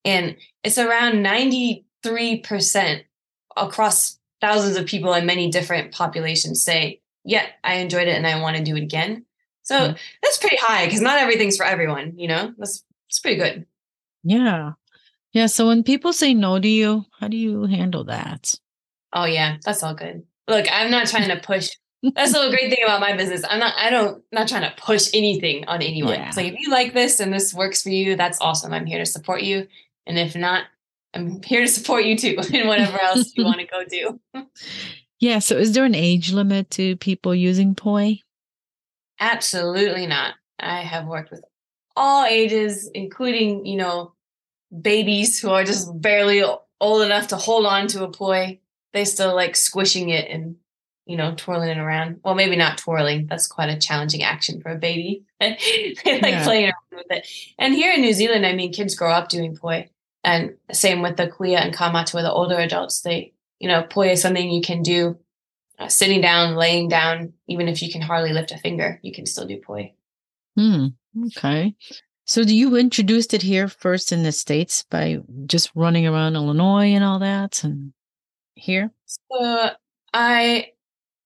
And 0.03 0.35
it's 0.63 0.77
around 0.77 1.23
93% 1.23 3.03
across 3.55 4.19
thousands 4.41 4.77
of 4.77 4.85
people 4.85 5.13
in 5.13 5.25
many 5.25 5.49
different 5.49 5.91
populations 5.91 6.63
say, 6.63 7.01
yeah, 7.23 7.45
I 7.63 7.75
enjoyed 7.75 8.07
it 8.07 8.15
and 8.15 8.27
I 8.27 8.39
want 8.41 8.57
to 8.57 8.63
do 8.63 8.75
it 8.75 8.83
again. 8.83 9.25
So 9.63 9.75
mm-hmm. 9.75 9.95
that's 10.21 10.37
pretty 10.37 10.57
high 10.57 10.85
because 10.85 11.01
not 11.01 11.17
everything's 11.17 11.57
for 11.57 11.65
everyone, 11.65 12.13
you 12.17 12.27
know? 12.27 12.53
That's 12.57 12.83
it's 13.09 13.19
pretty 13.19 13.37
good. 13.37 13.65
Yeah. 14.23 14.73
Yeah. 15.33 15.47
So 15.47 15.67
when 15.67 15.83
people 15.83 16.13
say 16.13 16.33
no 16.33 16.59
to 16.59 16.67
you, 16.67 17.05
how 17.19 17.27
do 17.27 17.37
you 17.37 17.65
handle 17.65 18.03
that? 18.05 18.53
Oh 19.13 19.25
yeah, 19.25 19.57
that's 19.63 19.83
all 19.83 19.95
good. 19.95 20.23
Look, 20.47 20.65
I'm 20.71 20.91
not 20.91 21.07
trying 21.07 21.29
to 21.29 21.37
push. 21.37 21.69
that's 22.15 22.33
the 22.33 22.49
great 22.49 22.69
thing 22.69 22.83
about 22.83 23.01
my 23.01 23.15
business. 23.15 23.43
I'm 23.49 23.59
not 23.59 23.73
I 23.77 23.89
don't 23.89 24.23
not 24.31 24.47
trying 24.47 24.69
to 24.69 24.75
push 24.77 25.09
anything 25.13 25.65
on 25.67 25.81
anyone. 25.81 26.13
Yeah. 26.13 26.27
It's 26.27 26.37
like 26.37 26.53
if 26.53 26.59
you 26.59 26.69
like 26.69 26.93
this 26.93 27.19
and 27.19 27.33
this 27.33 27.53
works 27.53 27.81
for 27.81 27.89
you, 27.89 28.15
that's 28.15 28.39
awesome. 28.41 28.73
I'm 28.73 28.85
here 28.85 28.99
to 28.99 29.05
support 29.05 29.41
you. 29.41 29.67
And 30.05 30.19
if 30.19 30.35
not, 30.35 30.65
I'm 31.15 31.41
here 31.43 31.61
to 31.61 31.67
support 31.67 32.05
you 32.05 32.17
too 32.17 32.37
in 32.53 32.67
whatever 32.67 33.01
else 33.01 33.31
you 33.35 33.45
want 33.45 33.59
to 33.59 33.65
go 33.65 33.83
do. 33.85 34.19
yeah. 35.19 35.39
So 35.39 35.55
is 35.55 35.73
there 35.73 35.85
an 35.85 35.95
age 35.95 36.31
limit 36.31 36.69
to 36.71 36.97
people 36.97 37.33
using 37.33 37.73
Poi? 37.73 38.19
Absolutely 39.19 40.07
not. 40.07 40.35
I 40.59 40.81
have 40.81 41.07
worked 41.07 41.31
with 41.31 41.43
all 41.95 42.25
ages, 42.25 42.89
including, 42.93 43.65
you 43.65 43.77
know, 43.77 44.13
babies 44.81 45.39
who 45.39 45.49
are 45.49 45.63
just 45.63 45.89
barely 46.01 46.43
old 46.81 47.01
enough 47.01 47.27
to 47.27 47.37
hold 47.37 47.65
on 47.65 47.87
to 47.87 48.03
a 48.03 48.11
poi. 48.11 48.59
They 48.93 49.05
still 49.05 49.35
like 49.35 49.55
squishing 49.55 50.09
it 50.09 50.29
and, 50.29 50.57
you 51.05 51.17
know, 51.17 51.33
twirling 51.35 51.69
it 51.69 51.77
around. 51.77 52.19
Well, 52.23 52.35
maybe 52.35 52.55
not 52.55 52.77
twirling. 52.77 53.27
That's 53.27 53.47
quite 53.47 53.69
a 53.69 53.79
challenging 53.79 54.23
action 54.23 54.61
for 54.61 54.71
a 54.71 54.77
baby. 54.77 55.23
they 55.39 55.57
like 56.05 56.05
yeah. 56.05 56.43
playing 56.43 56.65
around 56.65 56.73
with 56.91 57.05
it. 57.09 57.27
And 57.57 57.73
here 57.73 57.93
in 57.93 58.01
New 58.01 58.13
Zealand, 58.13 58.45
I 58.45 58.53
mean, 58.53 58.73
kids 58.73 58.95
grow 58.95 59.11
up 59.11 59.29
doing 59.29 59.55
poi. 59.55 59.89
And 60.25 60.55
same 60.71 61.03
with 61.03 61.17
the 61.17 61.27
kuia 61.27 61.59
and 61.59 61.73
kaumātua, 61.73 62.23
the 62.23 62.31
older 62.31 62.57
adults, 62.57 63.01
they, 63.01 63.33
you 63.59 63.67
know, 63.67 63.83
poi 63.83 64.09
is 64.09 64.23
something 64.23 64.49
you 64.49 64.61
can 64.61 64.81
do 64.81 65.19
uh, 65.77 65.87
sitting 65.87 66.19
down, 66.19 66.55
laying 66.55 66.89
down, 66.89 67.33
even 67.47 67.67
if 67.67 67.83
you 67.83 67.91
can 67.91 68.01
hardly 68.01 68.33
lift 68.33 68.51
a 68.51 68.57
finger, 68.57 68.99
you 69.03 69.13
can 69.13 69.27
still 69.27 69.45
do 69.45 69.61
poi. 69.61 69.93
Hmm. 70.57 70.87
Okay. 71.27 71.75
So 72.25 72.43
do 72.43 72.55
you 72.55 72.75
introduced 72.75 73.35
it 73.35 73.43
here 73.43 73.67
first 73.67 74.11
in 74.11 74.23
the 74.23 74.31
States 74.31 74.83
by 74.89 75.19
just 75.45 75.71
running 75.75 76.07
around 76.07 76.35
Illinois 76.35 76.87
and 76.87 77.03
all 77.03 77.19
that 77.19 77.63
and 77.63 77.93
here? 78.55 78.91
So 79.05 79.69
I 80.11 80.71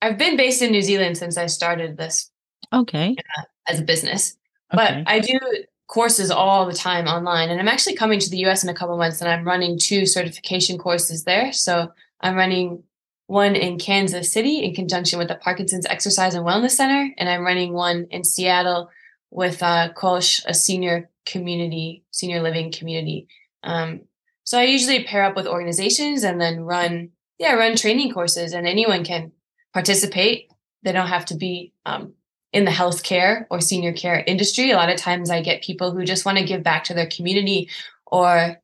I've 0.01 0.17
been 0.17 0.35
based 0.35 0.61
in 0.61 0.71
New 0.71 0.81
Zealand 0.81 1.17
since 1.17 1.37
I 1.37 1.45
started 1.45 1.95
this. 1.95 2.31
Okay. 2.73 3.15
Uh, 3.37 3.43
as 3.69 3.79
a 3.79 3.83
business. 3.83 4.35
Okay. 4.73 5.03
But 5.03 5.11
I 5.11 5.19
do 5.19 5.39
courses 5.89 6.29
all 6.29 6.67
the 6.67 6.73
time 6.73 7.07
online. 7.07 7.49
And 7.49 7.59
I'm 7.59 7.67
actually 7.67 7.95
coming 7.95 8.19
to 8.19 8.29
the 8.29 8.45
US 8.45 8.63
in 8.63 8.69
a 8.69 8.75
couple 8.75 8.95
months 8.95 9.21
and 9.21 9.29
I'm 9.29 9.45
running 9.45 9.77
two 9.77 10.05
certification 10.05 10.77
courses 10.77 11.23
there. 11.23 11.51
So 11.51 11.91
I'm 12.21 12.35
running 12.35 12.83
one 13.25 13.55
in 13.55 13.79
Kansas 13.79 14.31
City 14.31 14.63
in 14.63 14.75
conjunction 14.75 15.17
with 15.17 15.27
the 15.27 15.35
Parkinson's 15.35 15.87
Exercise 15.87 16.35
and 16.35 16.45
Wellness 16.45 16.71
Center. 16.71 17.11
And 17.17 17.27
I'm 17.27 17.43
running 17.43 17.73
one 17.73 18.07
in 18.11 18.23
Seattle 18.23 18.89
with 19.31 19.61
uh, 19.63 19.89
Kolsch, 19.93 20.43
a 20.45 20.53
senior 20.53 21.09
community, 21.25 22.03
senior 22.11 22.41
living 22.41 22.71
community. 22.71 23.27
Um, 23.63 24.01
so 24.43 24.59
I 24.59 24.63
usually 24.63 25.03
pair 25.03 25.23
up 25.23 25.35
with 25.35 25.47
organizations 25.47 26.23
and 26.23 26.39
then 26.39 26.61
run, 26.61 27.09
yeah, 27.39 27.53
run 27.53 27.75
training 27.75 28.13
courses 28.13 28.53
and 28.53 28.67
anyone 28.67 29.03
can 29.03 29.31
participate. 29.73 30.51
They 30.83 30.91
don't 30.91 31.07
have 31.07 31.25
to 31.25 31.35
be 31.35 31.73
um, 31.85 32.13
in 32.51 32.65
the 32.65 32.71
healthcare 32.71 33.45
or 33.49 33.61
senior 33.61 33.93
care 33.93 34.23
industry. 34.25 34.71
A 34.71 34.75
lot 34.75 34.89
of 34.89 34.97
times 34.97 35.29
I 35.29 35.41
get 35.41 35.63
people 35.63 35.91
who 35.91 36.03
just 36.03 36.25
want 36.25 36.37
to 36.37 36.43
give 36.43 36.63
back 36.63 36.83
to 36.85 36.93
their 36.93 37.07
community 37.07 37.69
or 38.07 38.59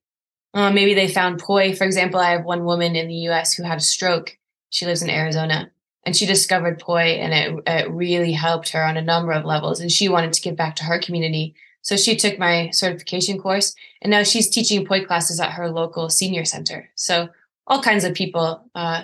uh, 0.53 0.71
maybe 0.71 0.93
they 0.93 1.07
found 1.07 1.39
poi. 1.39 1.75
For 1.75 1.83
example, 1.83 2.19
I 2.19 2.31
have 2.31 2.45
one 2.45 2.63
woman 2.63 2.95
in 2.95 3.07
the 3.07 3.29
US 3.29 3.53
who 3.53 3.63
had 3.63 3.77
a 3.77 3.81
stroke. 3.81 4.37
She 4.69 4.85
lives 4.85 5.01
in 5.01 5.09
Arizona 5.09 5.69
and 6.05 6.15
she 6.15 6.25
discovered 6.25 6.79
poi 6.79 7.01
and 7.01 7.33
it, 7.33 7.63
it 7.67 7.91
really 7.91 8.31
helped 8.31 8.69
her 8.69 8.83
on 8.83 8.97
a 8.97 9.01
number 9.01 9.31
of 9.31 9.45
levels. 9.45 9.79
And 9.79 9.91
she 9.91 10.09
wanted 10.09 10.33
to 10.33 10.41
give 10.41 10.55
back 10.55 10.75
to 10.77 10.85
her 10.85 10.99
community. 10.99 11.55
So 11.81 11.95
she 11.95 12.15
took 12.15 12.39
my 12.39 12.71
certification 12.71 13.37
course 13.37 13.75
and 14.01 14.09
now 14.09 14.23
she's 14.23 14.49
teaching 14.49 14.85
poi 14.85 15.05
classes 15.05 15.39
at 15.39 15.51
her 15.51 15.69
local 15.69 16.09
senior 16.09 16.45
center. 16.45 16.89
So 16.95 17.29
all 17.67 17.81
kinds 17.83 18.03
of 18.03 18.15
people 18.15 18.63
uh, 18.73 19.03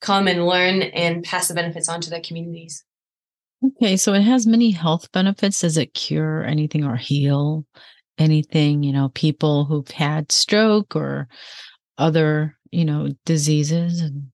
come 0.00 0.26
and 0.26 0.46
learn 0.46 0.82
and 0.82 1.22
pass 1.22 1.48
the 1.48 1.54
benefits 1.54 1.88
on 1.88 2.00
to 2.02 2.10
their 2.10 2.20
communities. 2.20 2.84
Okay, 3.64 3.96
so 3.96 4.14
it 4.14 4.22
has 4.22 4.46
many 4.46 4.70
health 4.70 5.10
benefits. 5.12 5.60
Does 5.60 5.76
it 5.76 5.94
cure 5.94 6.44
anything 6.44 6.84
or 6.84 6.96
heal 6.96 7.66
anything? 8.18 8.82
You 8.82 8.92
know, 8.92 9.10
people 9.10 9.66
who've 9.66 9.90
had 9.90 10.32
stroke 10.32 10.96
or 10.96 11.28
other, 11.98 12.56
you 12.70 12.84
know, 12.84 13.08
diseases 13.24 14.00
and 14.00 14.30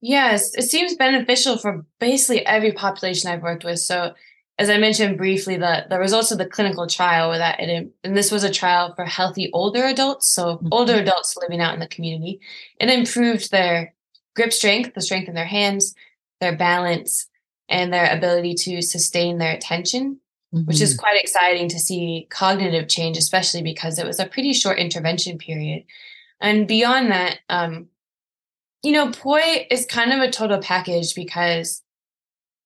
Yes, 0.00 0.54
it 0.54 0.62
seems 0.62 0.94
beneficial 0.94 1.58
for 1.58 1.84
basically 1.98 2.46
every 2.46 2.72
population 2.72 3.30
I've 3.30 3.42
worked 3.42 3.64
with. 3.64 3.80
So, 3.80 4.14
as 4.56 4.70
I 4.70 4.78
mentioned 4.78 5.18
briefly, 5.18 5.56
the, 5.56 5.86
the 5.88 5.98
results 5.98 6.30
of 6.30 6.38
the 6.38 6.46
clinical 6.46 6.86
trial 6.86 7.30
were 7.30 7.38
that 7.38 7.60
it, 7.60 7.92
and 8.04 8.16
this 8.16 8.30
was 8.30 8.44
a 8.44 8.50
trial 8.50 8.94
for 8.94 9.04
healthy 9.04 9.50
older 9.52 9.84
adults, 9.84 10.28
so 10.28 10.56
mm-hmm. 10.56 10.68
older 10.72 10.94
adults 10.94 11.36
living 11.36 11.60
out 11.60 11.74
in 11.74 11.80
the 11.80 11.88
community. 11.88 12.40
It 12.80 12.90
improved 12.90 13.50
their 13.50 13.94
grip 14.36 14.52
strength, 14.52 14.94
the 14.94 15.00
strength 15.00 15.28
in 15.28 15.34
their 15.34 15.44
hands, 15.44 15.94
their 16.40 16.56
balance, 16.56 17.27
and 17.68 17.92
their 17.92 18.10
ability 18.10 18.54
to 18.54 18.82
sustain 18.82 19.38
their 19.38 19.52
attention, 19.52 20.18
mm-hmm. 20.54 20.64
which 20.64 20.80
is 20.80 20.92
mm-hmm. 20.92 21.00
quite 21.00 21.20
exciting 21.20 21.68
to 21.68 21.78
see 21.78 22.26
cognitive 22.30 22.88
change, 22.88 23.16
especially 23.16 23.62
because 23.62 23.98
it 23.98 24.06
was 24.06 24.18
a 24.18 24.26
pretty 24.26 24.52
short 24.52 24.78
intervention 24.78 25.38
period. 25.38 25.84
And 26.40 26.66
beyond 26.66 27.10
that, 27.10 27.40
um, 27.48 27.88
you 28.82 28.92
know, 28.92 29.10
poi 29.10 29.66
is 29.70 29.86
kind 29.86 30.12
of 30.12 30.20
a 30.20 30.30
total 30.30 30.58
package 30.58 31.14
because 31.14 31.82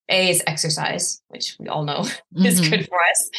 a 0.08 0.30
is 0.30 0.42
exercise, 0.46 1.22
which 1.28 1.56
we 1.58 1.68
all 1.68 1.84
know 1.84 2.00
mm-hmm. 2.00 2.46
is 2.46 2.68
good 2.68 2.86
for 2.86 2.98
us. 2.98 3.30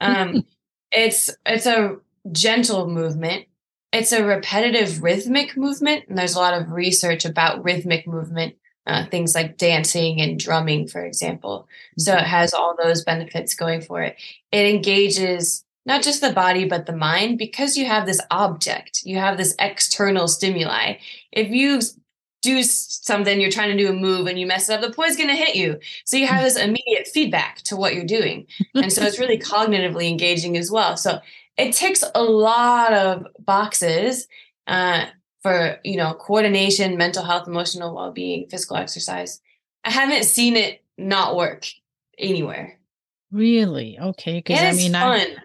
Um, 0.00 0.46
it's 0.92 1.30
it's 1.44 1.66
a 1.66 1.96
gentle 2.32 2.88
movement. 2.88 3.46
It's 3.92 4.12
a 4.12 4.24
repetitive 4.24 5.02
rhythmic 5.02 5.56
movement, 5.56 6.04
and 6.08 6.16
there's 6.16 6.36
a 6.36 6.38
lot 6.38 6.54
of 6.54 6.70
research 6.70 7.24
about 7.24 7.64
rhythmic 7.64 8.06
movement 8.06 8.54
uh, 8.86 9.06
things 9.06 9.34
like 9.34 9.58
dancing 9.58 10.20
and 10.20 10.38
drumming, 10.38 10.88
for 10.88 11.04
example. 11.04 11.68
So 11.98 12.14
it 12.14 12.16
mm-hmm. 12.16 12.26
has 12.26 12.54
all 12.54 12.76
those 12.82 13.04
benefits 13.04 13.54
going 13.54 13.82
for 13.82 14.02
it. 14.02 14.16
It 14.52 14.66
engages 14.66 15.64
not 15.86 16.02
just 16.02 16.20
the 16.20 16.32
body, 16.32 16.66
but 16.66 16.86
the 16.86 16.96
mind 16.96 17.38
because 17.38 17.76
you 17.76 17.86
have 17.86 18.06
this 18.06 18.20
object, 18.30 19.02
you 19.04 19.18
have 19.18 19.36
this 19.36 19.54
external 19.58 20.28
stimuli. 20.28 20.94
If 21.32 21.50
you 21.50 21.80
do 22.42 22.62
something, 22.62 23.40
you're 23.40 23.50
trying 23.50 23.76
to 23.76 23.82
do 23.82 23.90
a 23.90 23.94
move 23.94 24.26
and 24.26 24.38
you 24.38 24.46
mess 24.46 24.68
it 24.68 24.74
up, 24.74 24.80
the 24.80 24.92
poi's 24.92 25.16
going 25.16 25.28
to 25.28 25.36
hit 25.36 25.56
you. 25.56 25.78
So 26.04 26.16
you 26.16 26.26
have 26.26 26.42
this 26.42 26.56
immediate 26.58 27.06
feedback 27.06 27.56
to 27.62 27.76
what 27.76 27.94
you're 27.94 28.04
doing. 28.04 28.46
And 28.74 28.92
so 28.92 29.02
it's 29.02 29.18
really 29.18 29.38
cognitively 29.38 30.08
engaging 30.08 30.56
as 30.56 30.70
well. 30.70 30.96
So 30.96 31.20
it 31.56 31.72
ticks 31.74 32.02
a 32.14 32.22
lot 32.22 32.92
of 32.92 33.26
boxes. 33.38 34.26
Uh, 34.66 35.06
for 35.42 35.78
you 35.84 35.96
know 35.96 36.14
coordination 36.14 36.96
mental 36.96 37.24
health 37.24 37.46
emotional 37.48 37.94
well-being 37.94 38.48
physical 38.48 38.76
exercise. 38.76 39.40
I 39.84 39.90
haven't 39.90 40.24
seen 40.24 40.56
it 40.56 40.84
not 40.98 41.36
work 41.36 41.66
anywhere. 42.18 42.78
Really? 43.32 43.98
Okay 43.98 44.38
because 44.38 44.60
i 44.60 44.72
mean 44.72 44.92
fun. 44.92 45.20
I, 45.20 45.36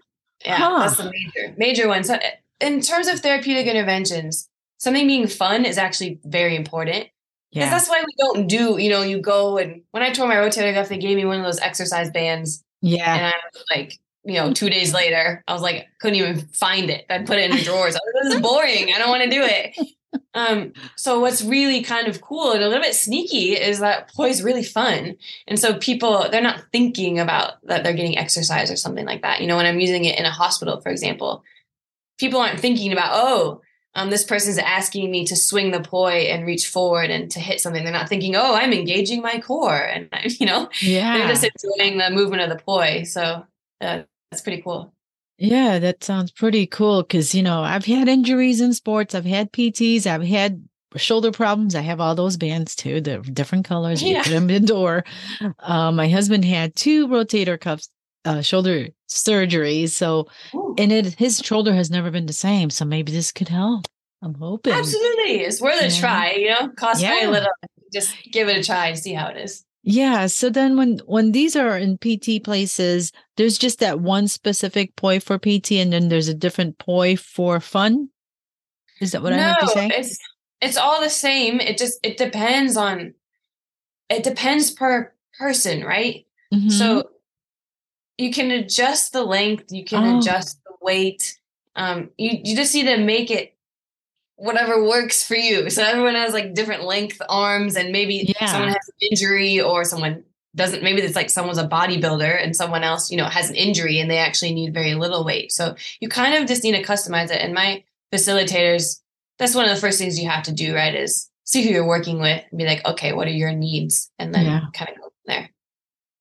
yeah 0.43 0.58
huh. 0.58 0.79
that's 0.79 0.97
the 0.97 1.12
major 1.12 1.55
major 1.58 1.88
one. 1.88 2.03
So 2.03 2.15
eh, 2.15 2.31
in 2.62 2.81
terms 2.81 3.08
of 3.08 3.19
therapeutic 3.19 3.67
interventions 3.67 4.49
something 4.77 5.08
being 5.08 5.27
fun 5.27 5.65
is 5.65 5.77
actually 5.77 6.19
very 6.25 6.55
important. 6.55 7.08
Because 7.51 7.67
yeah. 7.67 7.69
that's 7.69 7.89
why 7.89 8.03
we 8.05 8.13
don't 8.17 8.47
do 8.47 8.77
you 8.77 8.89
know 8.89 9.01
you 9.01 9.21
go 9.21 9.58
and 9.58 9.81
when 9.91 10.03
i 10.03 10.12
tore 10.12 10.27
my 10.27 10.36
rotator 10.36 10.73
cuff 10.73 10.89
they 10.89 10.97
gave 10.97 11.15
me 11.15 11.25
one 11.25 11.38
of 11.38 11.45
those 11.45 11.60
exercise 11.60 12.10
bands. 12.10 12.63
Yeah. 12.81 13.15
And 13.15 13.25
i 13.25 13.34
was 13.53 13.63
like 13.73 13.99
you 14.26 14.34
know, 14.34 14.54
two 14.54 14.70
days 14.70 14.94
later, 14.94 15.44
I 15.48 15.54
was 15.54 15.62
like, 15.62 15.88
couldn't 16.00 16.18
even 16.18 16.40
find 16.48 16.90
it. 16.90 17.06
I 17.10 17.20
put 17.20 17.38
it 17.38 17.50
in 17.52 17.58
the 17.58 17.64
drawers. 17.64 17.94
Like, 17.94 18.02
this 18.24 18.34
is 18.34 18.42
boring. 18.42 18.92
I 18.94 18.98
don't 18.98 19.10
want 19.10 19.24
to 19.24 19.30
do 19.30 19.44
it. 19.44 19.78
Um, 20.34 20.74
so 20.96 21.20
what's 21.20 21.44
really 21.44 21.82
kind 21.82 22.08
of 22.08 22.22
cool 22.22 22.52
and 22.52 22.64
a 22.64 22.68
little 22.68 22.84
bit 22.84 22.96
sneaky 22.96 23.54
is 23.54 23.80
that 23.80 24.14
poi 24.14 24.30
is 24.30 24.44
really 24.44 24.64
fun. 24.64 25.16
And 25.48 25.60
so 25.60 25.78
people, 25.78 26.28
they're 26.30 26.42
not 26.42 26.66
thinking 26.72 27.20
about 27.20 27.66
that 27.68 27.84
they're 27.84 27.94
getting 27.94 28.18
exercise 28.18 28.72
or 28.72 28.76
something 28.76 29.06
like 29.06 29.22
that. 29.22 29.42
You 29.42 29.48
know, 29.48 29.58
when 29.58 29.66
I'm 29.66 29.80
using 29.80 30.06
it 30.06 30.20
in 30.20 30.26
a 30.26 30.32
hospital, 30.32 30.82
for 30.82 30.90
example, 30.90 31.44
people 32.18 32.40
aren't 32.40 32.60
thinking 32.60 32.92
about, 32.92 33.12
oh, 33.14 33.62
um, 33.96 34.10
this 34.10 34.26
person's 34.26 34.58
asking 34.58 35.10
me 35.10 35.26
to 35.26 35.38
swing 35.38 35.72
the 35.72 35.80
poi 35.80 36.28
and 36.30 36.46
reach 36.46 36.68
forward 36.68 37.10
and 37.10 37.32
to 37.32 37.40
hit 37.40 37.62
something. 37.62 37.84
They're 37.84 37.94
not 37.94 38.10
thinking, 38.10 38.36
oh, 38.36 38.56
I'm 38.56 38.74
engaging 38.74 39.22
my 39.22 39.40
core. 39.40 39.78
And, 39.78 40.10
you 40.40 40.46
know, 40.46 40.70
yeah. 40.82 41.18
they're 41.18 41.30
just 41.30 41.46
enjoying 41.46 41.98
the 41.98 42.10
movement 42.10 42.42
of 42.42 42.50
the 42.50 42.62
poi. 42.62 43.04
So 43.04 43.46
uh, 43.80 44.04
that's 44.32 44.42
pretty 44.42 44.62
cool. 44.62 44.94
Yeah, 45.38 45.80
that 45.80 46.04
sounds 46.04 46.32
pretty 46.32 46.66
cool 46.66 47.04
because, 47.04 47.36
you 47.36 47.44
know, 47.44 47.62
I've 47.62 47.86
had 47.86 48.08
injuries 48.08 48.62
in 48.62 48.74
sports, 48.74 49.14
I've 49.14 49.26
had 49.26 49.52
PTs, 49.52 50.08
I've 50.08 50.24
had 50.24 50.64
shoulder 50.98 51.32
problems. 51.32 51.76
I 51.76 51.82
have 51.82 52.00
all 52.00 52.16
those 52.16 52.38
bands 52.38 52.76
too, 52.76 53.02
the 53.02 53.18
different 53.20 53.66
colors. 53.66 54.02
Yeah. 54.02 54.18
You 54.18 54.24
put 54.24 54.30
them 54.30 54.50
indoor. 54.50 55.04
Uh, 55.60 55.92
my 55.92 56.08
husband 56.08 56.46
had 56.46 56.76
two 56.76 57.08
rotator 57.08 57.60
cuffs, 57.60 57.90
uh, 58.24 58.42
shoulder 58.42 58.88
surgeries. 59.10 59.90
So, 59.90 60.28
Ooh. 60.54 60.76
and 60.78 60.92
it 60.92 61.16
his 61.16 61.40
shoulder 61.40 61.74
has 61.74 61.92
never 61.92 62.12
been 62.12 62.26
the 62.26 62.34
same. 62.34 62.70
So 62.70 62.86
maybe 62.86 63.12
this 63.12 63.32
could 63.32 63.50
help. 63.50 63.88
I'm 64.22 64.36
hoping. 64.36 64.74
Absolutely, 64.74 65.42
it's 65.42 65.62
worth 65.62 65.82
yeah. 65.82 65.88
a 65.88 66.00
try. 66.00 66.32
You 66.32 66.50
know, 66.50 66.70
cost 66.70 67.02
yeah. 67.02 67.10
very 67.10 67.28
little. 67.28 67.52
Just 67.94 68.16
give 68.32 68.48
it 68.48 68.58
a 68.58 68.64
try 68.64 68.88
and 68.88 68.98
see 68.98 69.14
how 69.14 69.28
it 69.28 69.38
is. 69.38 69.64
Yeah. 69.88 70.26
So 70.26 70.50
then 70.50 70.78
when 70.78 71.00
when 71.06 71.32
these 71.32 71.56
are 71.56 71.78
in 71.78 72.00
PT 72.00 72.43
places, 72.43 73.12
there's 73.38 73.58
just 73.60 73.80
that 73.80 74.00
one 74.00 74.28
specific 74.28 74.95
poi 74.95 75.19
for 75.19 75.38
PT 75.38 75.74
and 75.74 75.93
then 75.93 76.10
there's 76.10 76.28
a 76.28 76.34
different 76.34 76.80
poi 76.80 77.15
for 77.15 77.60
fun. 77.60 78.10
Is 79.00 79.12
that 79.12 79.21
what 79.21 79.30
no, 79.30 79.38
I 79.38 79.41
have 79.41 79.60
to 79.60 79.67
say? 79.67 79.88
It's 79.93 80.17
it's 80.60 80.78
all 80.78 81.00
the 81.00 81.10
same. 81.10 81.60
It 81.60 81.78
just 81.78 82.00
it 82.04 82.17
depends 82.17 82.76
on 82.76 83.13
it 84.10 84.24
depends 84.24 84.71
per 84.71 85.13
person, 85.38 85.84
right? 85.84 86.26
Mm-hmm. 86.52 86.69
So 86.69 87.12
you 88.17 88.32
can 88.32 88.50
adjust 88.50 89.13
the 89.13 89.24
length, 89.24 89.71
you 89.71 89.86
can 89.86 90.04
oh. 90.04 90.17
adjust 90.17 90.63
the 90.63 90.74
weight. 90.82 91.38
Um, 91.76 92.10
you 92.17 92.39
you 92.43 92.56
just 92.56 92.74
need 92.74 92.86
to 92.86 92.98
make 92.98 93.30
it 93.30 93.55
whatever 94.38 94.84
works 94.84 95.26
for 95.26 95.36
you. 95.36 95.69
So 95.69 95.84
everyone 95.84 96.15
has 96.15 96.34
like 96.34 96.54
different 96.54 96.84
length 96.84 97.21
arms, 97.30 97.76
and 97.76 97.91
maybe 97.91 98.34
yeah. 98.39 98.45
someone 98.48 98.69
has 98.69 98.88
an 98.88 99.08
injury 99.12 99.62
or 99.62 99.84
someone 99.84 100.24
doesn't. 100.56 100.84
Maybe 100.84 101.02
it's 101.02 101.15
like 101.15 101.30
someone's 101.30 101.58
a 101.58 101.67
bodybuilder 101.67 102.43
and 102.43 102.56
someone 102.56 102.84
else, 102.84 103.12
you 103.12 103.17
know, 103.17 103.26
has 103.26 103.50
an 103.50 103.56
injury 103.56 104.00
and 104.00 104.10
they 104.10 104.17
actually 104.17 104.54
need 104.54 104.74
very 104.74 104.95
little 104.95 105.26
weight. 105.26 105.52
So 105.52 105.76
you 106.00 106.10
kind 106.10 106.36
of 106.36 106.48
just 106.48 106.63
need 106.63 106.74
to 106.74 106.84
customize 106.84 107.32
it. 107.32 107.41
And 107.41 107.54
my 107.54 107.84
facilitators, 108.13 109.02
that's 109.38 109.56
one 109.56 109.65
of 109.65 109.76
the 109.76 109.82
first 109.82 110.00
things 110.00 110.19
you 110.19 110.30
have 110.30 110.43
to 110.43 110.54
do, 110.54 110.74
right? 110.74 110.95
Is 110.95 111.30
see 111.43 111.63
who 111.63 111.69
you're 111.69 111.88
working 111.88 112.19
with 112.19 112.43
and 112.50 112.58
be 112.58 112.65
like, 112.65 112.86
okay, 112.86 113.13
what 113.13 113.28
are 113.28 113.32
your 113.32 113.52
needs? 113.52 114.10
And 114.17 114.34
then 114.34 114.45
yeah. 114.45 114.62
kind 114.74 114.89
of 114.89 114.95
go 114.95 115.04
from 115.04 115.12
there. 115.28 115.50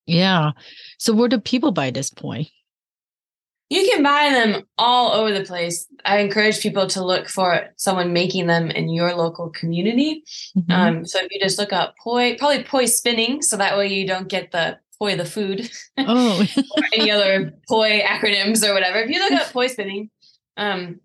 Yeah. 0.07 0.50
So 0.98 1.14
where 1.14 1.29
do 1.29 1.40
people 1.40 1.72
buy 1.72 1.90
this 1.90 2.11
poi? 2.11 2.46
You 3.74 3.90
can 3.90 4.04
buy 4.04 4.30
them 4.30 4.62
all 4.78 5.10
over 5.10 5.37
the 5.37 5.44
place. 5.44 5.88
I 6.04 6.18
encourage 6.18 6.60
people 6.60 6.87
to 6.87 7.04
look 7.04 7.28
for 7.28 7.70
someone 7.74 8.12
making 8.12 8.46
them 8.46 8.70
in 8.70 8.88
your 8.88 9.16
local 9.16 9.50
community. 9.50 10.22
Mm-hmm. 10.56 10.70
Um, 10.70 11.04
so 11.04 11.18
if 11.20 11.26
you 11.32 11.40
just 11.40 11.58
look 11.58 11.72
up 11.72 11.96
poi, 12.00 12.37
probably 12.37 12.62
poi 12.62 12.87
spinning, 12.87 13.42
so 13.42 13.56
that 13.56 13.76
way 13.76 13.88
you 13.92 14.06
don't 14.06 14.28
get 14.28 14.52
the 14.52 14.78
poi 14.96 15.16
the 15.16 15.24
food, 15.24 15.68
oh, 15.98 16.46
or 16.76 16.82
any 16.92 17.10
other 17.10 17.52
poi 17.68 18.00
acronyms 18.00 18.64
or 18.64 18.74
whatever. 18.74 19.00
If 19.00 19.10
you 19.10 19.18
look 19.18 19.32
up 19.32 19.52
poi 19.52 19.66
spinning, 19.66 20.08
um, 20.56 21.00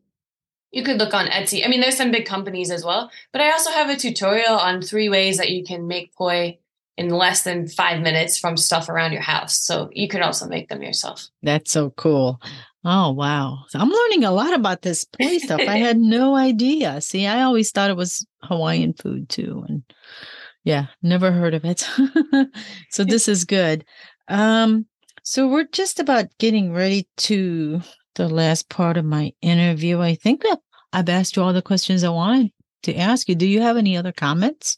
you 0.72 0.84
could 0.84 1.00
look 1.00 1.16
on 1.16 1.26
Etsy. 1.26 1.66
I 1.66 1.70
mean, 1.70 1.82
there's 1.82 1.98
some 1.98 2.12
big 2.12 2.28
companies 2.28 2.70
as 2.70 2.86
well, 2.86 3.10
but 3.32 3.42
I 3.42 3.52
also 3.52 3.72
have 3.72 3.90
a 3.90 3.96
tutorial 3.96 4.54
on 4.54 4.84
three 4.84 5.10
ways 5.10 5.38
that 5.38 5.50
you 5.50 5.64
can 5.64 5.88
make 5.88 6.14
poi 6.14 6.60
in 7.00 7.10
less 7.10 7.44
than 7.44 7.66
five 7.66 8.02
minutes 8.02 8.38
from 8.38 8.58
stuff 8.58 8.90
around 8.90 9.14
your 9.14 9.22
house. 9.22 9.58
So 9.58 9.90
you 9.94 10.10
could 10.10 10.22
also 10.22 10.48
make 10.48 10.68
them 10.68 10.84
yourself. 10.84 11.30
That's 11.42 11.72
so 11.72 11.92
cool. 11.92 12.42
Oh, 12.84 13.12
wow. 13.12 13.60
So 13.70 13.80
I'm 13.80 13.90
learning 13.90 14.26
a 14.26 14.32
lot 14.32 14.54
about 14.54 14.82
this 14.82 15.06
poi 15.06 15.38
stuff. 15.38 15.62
I 15.62 15.78
had 15.78 15.98
no 15.98 16.36
idea. 16.50 17.00
See, 17.00 17.26
I 17.26 17.44
always 17.44 17.72
thought 17.72 17.90
it 17.90 17.96
was 17.96 18.28
Hawaiian 18.44 18.94
food 18.94 19.30
too. 19.30 19.64
And 19.70 19.84
yeah, 20.66 20.88
never 21.02 21.32
heard 21.32 21.54
of 21.54 21.64
it. 21.64 21.88
so 22.90 23.06
this 23.06 23.30
is 23.30 23.46
good. 23.46 23.86
Um, 24.28 24.86
so 25.24 25.48
we're 25.48 25.68
just 25.72 26.02
about 26.02 26.26
getting 26.38 26.74
ready 26.74 27.08
to 27.18 27.80
the 28.16 28.28
last 28.28 28.68
part 28.68 28.98
of 28.98 29.06
my 29.06 29.32
interview. 29.42 30.02
I 30.02 30.16
think 30.16 30.44
I've 30.92 31.08
asked 31.08 31.38
you 31.38 31.44
all 31.44 31.54
the 31.54 31.62
questions 31.62 32.04
I 32.04 32.10
wanted 32.10 32.52
to 32.84 32.96
ask 32.98 33.30
you. 33.30 33.36
Do 33.36 33.48
you 33.48 33.62
have 33.62 33.78
any 33.78 33.96
other 33.96 34.12
comments? 34.12 34.78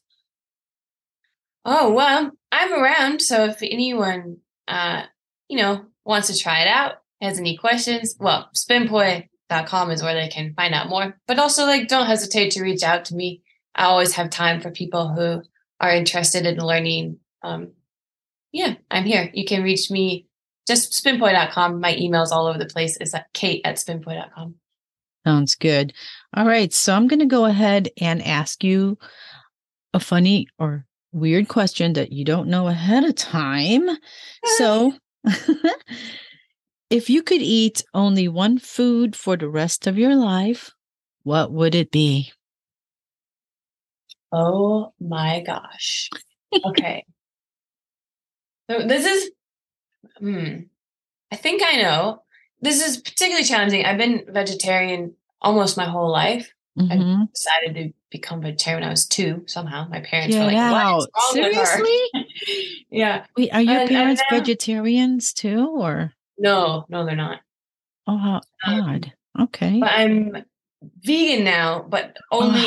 Oh, 1.65 1.91
well, 1.91 2.31
I'm 2.51 2.73
around. 2.73 3.21
So 3.21 3.45
if 3.45 3.61
anyone, 3.61 4.37
uh, 4.67 5.03
you 5.47 5.57
know, 5.57 5.85
wants 6.05 6.27
to 6.27 6.37
try 6.37 6.61
it 6.61 6.67
out, 6.67 6.95
has 7.21 7.37
any 7.37 7.57
questions, 7.57 8.15
well, 8.19 8.49
spinpoi.com 8.55 9.91
is 9.91 10.01
where 10.01 10.15
they 10.15 10.27
can 10.27 10.53
find 10.55 10.73
out 10.73 10.89
more. 10.89 11.17
But 11.27 11.39
also, 11.39 11.65
like, 11.65 11.87
don't 11.87 12.07
hesitate 12.07 12.51
to 12.51 12.63
reach 12.63 12.83
out 12.83 13.05
to 13.05 13.15
me. 13.15 13.43
I 13.75 13.85
always 13.85 14.13
have 14.15 14.29
time 14.29 14.59
for 14.59 14.71
people 14.71 15.13
who 15.13 15.43
are 15.79 15.91
interested 15.91 16.45
in 16.45 16.57
learning. 16.57 17.19
Um, 17.43 17.73
yeah, 18.51 18.75
I'm 18.89 19.05
here. 19.05 19.29
You 19.33 19.45
can 19.45 19.63
reach 19.63 19.89
me 19.89 20.27
just 20.67 20.91
spinpoi.com. 20.93 21.79
My 21.79 21.95
email's 21.95 22.31
all 22.31 22.47
over 22.47 22.57
the 22.57 22.65
place. 22.65 22.97
It's 22.99 23.13
at 23.13 23.31
kate 23.33 23.61
at 23.65 23.75
spinpoi.com. 23.75 24.55
Sounds 25.25 25.55
good. 25.55 25.93
All 26.35 26.45
right. 26.45 26.73
So 26.73 26.93
I'm 26.93 27.07
going 27.07 27.19
to 27.19 27.25
go 27.25 27.45
ahead 27.45 27.89
and 27.99 28.25
ask 28.25 28.63
you 28.63 28.97
a 29.93 29.99
funny 29.99 30.47
or 30.57 30.85
weird 31.11 31.47
question 31.47 31.93
that 31.93 32.11
you 32.11 32.23
don't 32.25 32.47
know 32.47 32.67
ahead 32.67 33.03
of 33.03 33.15
time. 33.15 33.89
So 34.57 34.93
if 36.89 37.09
you 37.09 37.21
could 37.21 37.41
eat 37.41 37.83
only 37.93 38.27
one 38.27 38.57
food 38.57 39.15
for 39.15 39.37
the 39.37 39.47
rest 39.47 39.85
of 39.87 39.97
your 39.99 40.15
life, 40.15 40.71
what 41.23 41.51
would 41.51 41.75
it 41.75 41.91
be? 41.91 42.31
Oh 44.31 44.93
my 44.99 45.41
gosh. 45.41 46.09
Okay. 46.65 47.05
so 48.69 48.87
this 48.87 49.05
is, 49.05 49.31
hmm, 50.17 50.55
I 51.31 51.35
think 51.35 51.61
I 51.63 51.81
know. 51.81 52.23
This 52.61 52.85
is 52.85 52.97
particularly 52.97 53.45
challenging. 53.45 53.85
I've 53.85 53.97
been 53.97 54.25
vegetarian 54.27 55.15
almost 55.41 55.77
my 55.77 55.85
whole 55.85 56.11
life. 56.11 56.51
Mhm. 56.77 56.91
I 56.91 57.27
decided 57.33 57.75
to 57.75 57.93
become 58.11 58.41
vegetarian 58.41 58.81
when 58.81 58.87
I 58.89 58.91
was 58.91 59.07
two. 59.07 59.43
Somehow 59.47 59.87
my 59.89 60.01
parents 60.01 60.35
Get 60.35 60.39
were 60.41 60.51
like, 60.51 60.57
out. 60.57 60.97
"What 60.97 60.99
is 60.99 61.07
wrong 61.37 61.45
with 61.49 61.55
her?" 61.55 61.65
Seriously? 61.65 62.85
yeah. 62.91 63.25
Wait, 63.37 63.49
are 63.53 63.61
your 63.61 63.71
And- 63.73 63.81
and 63.81 63.89
parents 63.89 64.21
now- 64.29 64.37
vegetarians 64.37 65.33
too, 65.33 65.67
or 65.69 66.13
No, 66.37 66.85
no, 66.89 67.05
they're 67.05 67.15
not. 67.15 67.39
oh, 68.07 68.17
how 68.17 68.41
Um, 68.65 68.81
odd? 68.81 69.13
Okay. 69.39 69.79
But 69.79 69.91
I'm 69.93 70.45
vegan 71.03 71.43
now, 71.43 71.85
but 71.87 72.17
only 72.31 72.65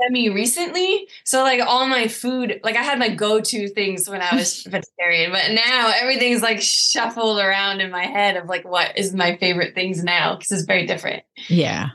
semi 0.00 0.28
recently. 0.30 1.08
So 1.24 1.42
like 1.42 1.60
all 1.60 1.86
my 1.86 2.08
food, 2.08 2.60
like 2.64 2.76
I 2.76 2.82
had 2.82 2.98
my 2.98 3.08
go 3.10 3.40
to 3.40 3.68
things 3.68 4.08
when 4.08 4.22
I 4.22 4.34
was 4.34 4.62
vegetarian, 4.66 5.30
but 5.32 5.50
now 5.52 5.92
everything's 5.94 6.42
like 6.42 6.60
shuffled 6.62 7.38
around 7.38 7.80
in 7.80 7.90
my 7.90 8.06
head 8.06 8.36
of 8.36 8.46
like 8.48 8.64
what 8.66 8.96
is 8.96 9.12
my 9.14 9.36
favorite 9.36 9.74
things 9.74 10.02
now 10.04 10.36
because 10.36 10.52
it's 10.52 10.64
very 10.64 10.86
different. 10.86 11.22
Yeah. 11.48 11.88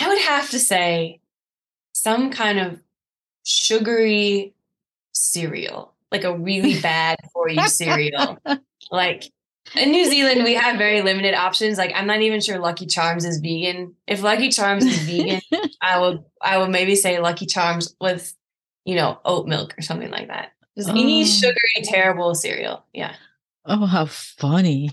I 0.00 0.08
would 0.08 0.20
have 0.22 0.50
to 0.50 0.58
say 0.58 1.20
some 2.04 2.30
kind 2.30 2.58
of 2.60 2.80
sugary 3.44 4.54
cereal, 5.12 5.92
like 6.12 6.24
a 6.24 6.36
really 6.36 6.80
bad 6.82 7.16
for 7.32 7.48
you 7.48 7.66
cereal. 7.68 8.38
Like 8.90 9.24
in 9.74 9.90
New 9.90 10.04
Zealand, 10.04 10.44
we 10.44 10.54
have 10.54 10.76
very 10.76 11.00
limited 11.02 11.34
options. 11.34 11.78
Like 11.78 11.92
I'm 11.94 12.06
not 12.06 12.20
even 12.20 12.40
sure 12.40 12.58
Lucky 12.58 12.86
Charms 12.86 13.24
is 13.24 13.38
vegan. 13.40 13.94
If 14.06 14.22
Lucky 14.22 14.50
Charms 14.50 14.84
is 14.84 14.98
vegan, 14.98 15.40
I 15.80 15.98
would 15.98 16.22
I 16.42 16.58
would 16.58 16.70
maybe 16.70 16.94
say 16.94 17.18
Lucky 17.18 17.46
Charms 17.46 17.96
with, 18.00 18.34
you 18.84 18.96
know, 18.96 19.18
oat 19.24 19.46
milk 19.46 19.74
or 19.78 19.82
something 19.82 20.10
like 20.10 20.28
that. 20.28 20.52
Just 20.76 20.90
any 20.90 21.22
Oh. 21.22 21.24
sugary, 21.24 21.84
terrible 21.84 22.34
cereal. 22.34 22.84
Yeah. 22.92 23.14
Oh, 23.64 23.86
how 23.86 24.04
funny. 24.06 24.90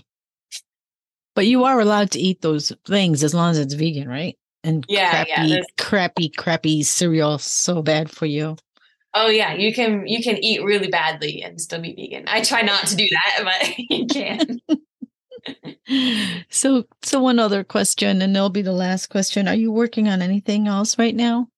But 1.34 1.46
you 1.46 1.64
are 1.64 1.80
allowed 1.80 2.10
to 2.12 2.18
eat 2.18 2.40
those 2.42 2.72
things 2.86 3.22
as 3.24 3.34
long 3.34 3.50
as 3.50 3.58
it's 3.58 3.74
vegan, 3.74 4.08
right? 4.08 4.38
And 4.64 4.84
Yeah, 4.88 5.24
crappy, 5.24 5.48
yeah, 5.48 5.62
crappy, 5.78 6.28
crappy 6.28 6.82
cereal 6.82 7.38
so 7.38 7.82
bad 7.82 8.10
for 8.10 8.26
you. 8.26 8.56
Oh 9.14 9.28
yeah, 9.28 9.54
you 9.54 9.74
can 9.74 10.06
you 10.06 10.22
can 10.22 10.42
eat 10.42 10.62
really 10.62 10.88
badly 10.88 11.42
and 11.42 11.60
still 11.60 11.80
be 11.80 11.94
vegan. 11.94 12.24
I 12.28 12.42
try 12.42 12.62
not 12.62 12.86
to 12.86 12.96
do 12.96 13.06
that, 13.10 13.44
but 13.60 13.78
you 13.78 14.06
can. 14.06 14.60
So, 16.50 16.84
so 17.02 17.20
one 17.20 17.38
other 17.38 17.64
question, 17.64 18.22
and 18.22 18.36
it'll 18.36 18.48
be 18.48 18.62
the 18.62 18.72
last 18.72 19.08
question. 19.08 19.48
Are 19.48 19.54
you 19.54 19.72
working 19.72 20.08
on 20.08 20.22
anything 20.22 20.68
else 20.68 20.98
right 20.98 21.14
now? 21.14 21.48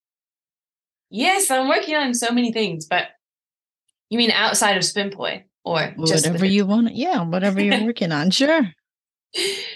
Yes, 1.10 1.50
I'm 1.50 1.68
working 1.68 1.94
on 1.94 2.14
so 2.14 2.32
many 2.32 2.50
things, 2.50 2.86
but 2.86 3.08
you 4.08 4.18
mean 4.18 4.30
outside 4.30 4.76
of 4.76 4.82
Spinpoi 4.82 5.44
or 5.64 5.94
just 6.06 6.26
Whatever 6.26 6.46
you 6.46 6.66
want. 6.66 6.94
Yeah, 6.94 7.22
whatever 7.22 7.60
you're 7.60 7.84
working 7.84 8.10
on. 8.10 8.30
Sure. 8.30 8.62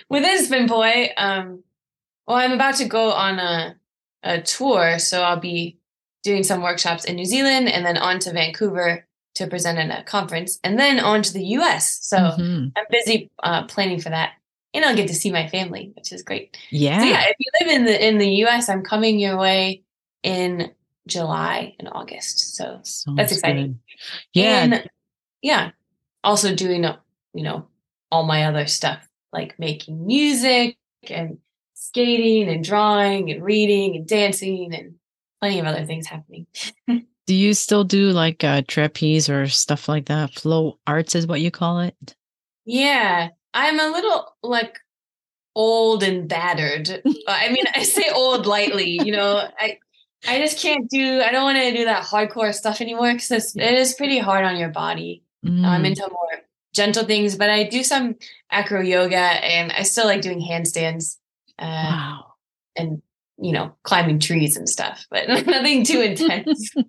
within 0.09 0.45
Spinpoi? 0.45 1.11
Um, 1.17 1.63
well, 2.29 2.37
I'm 2.37 2.53
about 2.53 2.77
to 2.77 2.85
go 2.85 3.11
on 3.13 3.39
a 3.41 3.75
a 4.23 4.41
tour, 4.43 4.99
so 4.99 5.23
I'll 5.23 5.41
be 5.41 5.79
doing 6.25 6.43
some 6.45 6.61
workshops 6.63 7.05
in 7.05 7.17
New 7.17 7.25
Zealand 7.25 7.69
and 7.69 7.87
then 7.87 7.97
on 7.97 8.19
to 8.21 8.33
Vancouver 8.33 9.07
to 9.37 9.47
present 9.47 9.79
at 9.79 10.01
a 10.01 10.03
conference, 10.05 10.59
and 10.65 10.79
then 10.79 10.99
on 11.01 11.23
to 11.23 11.33
the 11.33 11.45
U.S. 11.59 11.99
So 12.03 12.17
Mhm. 12.19 12.73
I'm 12.77 12.85
busy 12.91 13.31
uh, 13.43 13.65
planning 13.67 14.01
for 14.01 14.11
that, 14.11 14.33
and 14.75 14.85
I'll 14.85 14.97
get 14.97 15.09
to 15.09 15.15
see 15.15 15.31
my 15.33 15.49
family, 15.49 15.93
which 15.97 16.13
is 16.13 16.23
great. 16.23 16.57
Yeah. 16.71 17.01
So 17.01 17.07
yeah, 17.07 17.25
if 17.29 17.37
you 17.39 17.51
live 17.61 17.71
in 17.77 17.85
the 17.87 18.07
in 18.09 18.19
the 18.19 18.31
US, 18.47 18.69
I'm 18.69 18.83
coming 18.83 19.19
your 19.19 19.37
way 19.39 19.83
in 20.23 20.73
July 21.07 21.75
and 21.79 21.89
August. 21.93 22.57
So 22.57 22.81
Sounds 22.83 23.33
exciting. 23.33 23.67
good. 24.35 24.41
Yeah. 24.43 24.63
and 24.65 24.89
yeah, 25.43 25.71
also 26.25 26.55
doing 26.55 26.85
you 27.35 27.43
know 27.45 27.69
all 28.11 28.25
my 28.25 28.45
other 28.45 28.67
stuff 28.67 29.07
like 29.33 29.59
making 29.59 30.05
music 30.07 30.77
and 31.09 31.39
skating 31.89 32.49
and 32.49 32.63
drawing 32.63 33.31
and 33.31 33.43
reading 33.43 33.97
and 33.97 34.07
dancing 34.07 34.75
and 34.75 34.95
plenty 35.41 35.59
of 35.59 35.67
other 35.67 35.87
things 35.87 36.07
happening. 36.07 36.47
do 37.27 37.35
you 37.35 37.55
still 37.55 37.85
do 37.85 38.11
like 38.11 38.45
uh, 38.45 38.63
trapeze 38.69 39.29
or 39.31 39.49
stuff 39.49 39.89
like 39.89 40.07
that? 40.07 40.35
Flow 40.35 40.79
arts 40.87 41.15
is 41.15 41.27
what 41.27 41.41
you 41.41 41.51
call 41.51 41.81
it. 41.81 42.15
Yeah, 42.67 43.29
I'm 43.55 43.81
a 43.81 43.89
little 43.89 44.37
like 44.43 44.79
old 45.57 46.03
and 46.03 46.29
battered. 46.29 47.03
I 47.29 47.49
mean, 47.49 47.65
I 47.75 47.83
say 47.83 48.11
old 48.15 48.47
lightly, 48.47 49.01
you 49.05 49.13
know. 49.13 49.49
I 49.59 49.79
I 50.27 50.39
just 50.39 50.61
can't 50.61 50.91
do. 50.91 51.23
I 51.23 51.31
don't 51.31 51.45
want 51.45 51.59
to 51.59 51.73
do 51.73 51.85
that 51.87 52.05
hardcore 52.05 52.55
stuff 52.55 52.81
anymore 52.81 53.13
because 53.15 53.57
it 53.57 53.75
is 53.75 53.95
pretty 53.95 54.19
hard 54.19 54.45
on 54.45 54.57
your 54.57 54.71
body. 54.71 55.23
I'm 55.47 55.83
Mm. 55.83 55.87
into 55.87 56.03
more 56.11 56.43
gentle 56.75 57.05
things, 57.05 57.37
but 57.37 57.49
I 57.49 57.63
do 57.63 57.83
some 57.85 58.17
acro 58.51 58.81
yoga, 58.83 59.17
and 59.17 59.73
I 59.73 59.85
still 59.85 60.07
like 60.07 60.21
doing 60.21 60.41
handstands 60.41 61.17
uh, 61.59 61.65
wow. 61.65 62.25
and 62.77 63.03
you 63.39 63.53
know 63.53 63.75
climbing 63.83 64.19
trees 64.19 64.57
and 64.57 64.69
stuff, 64.69 65.07
but 65.11 65.29
nothing 65.47 65.85
too 65.85 66.01
intense. 66.01 66.71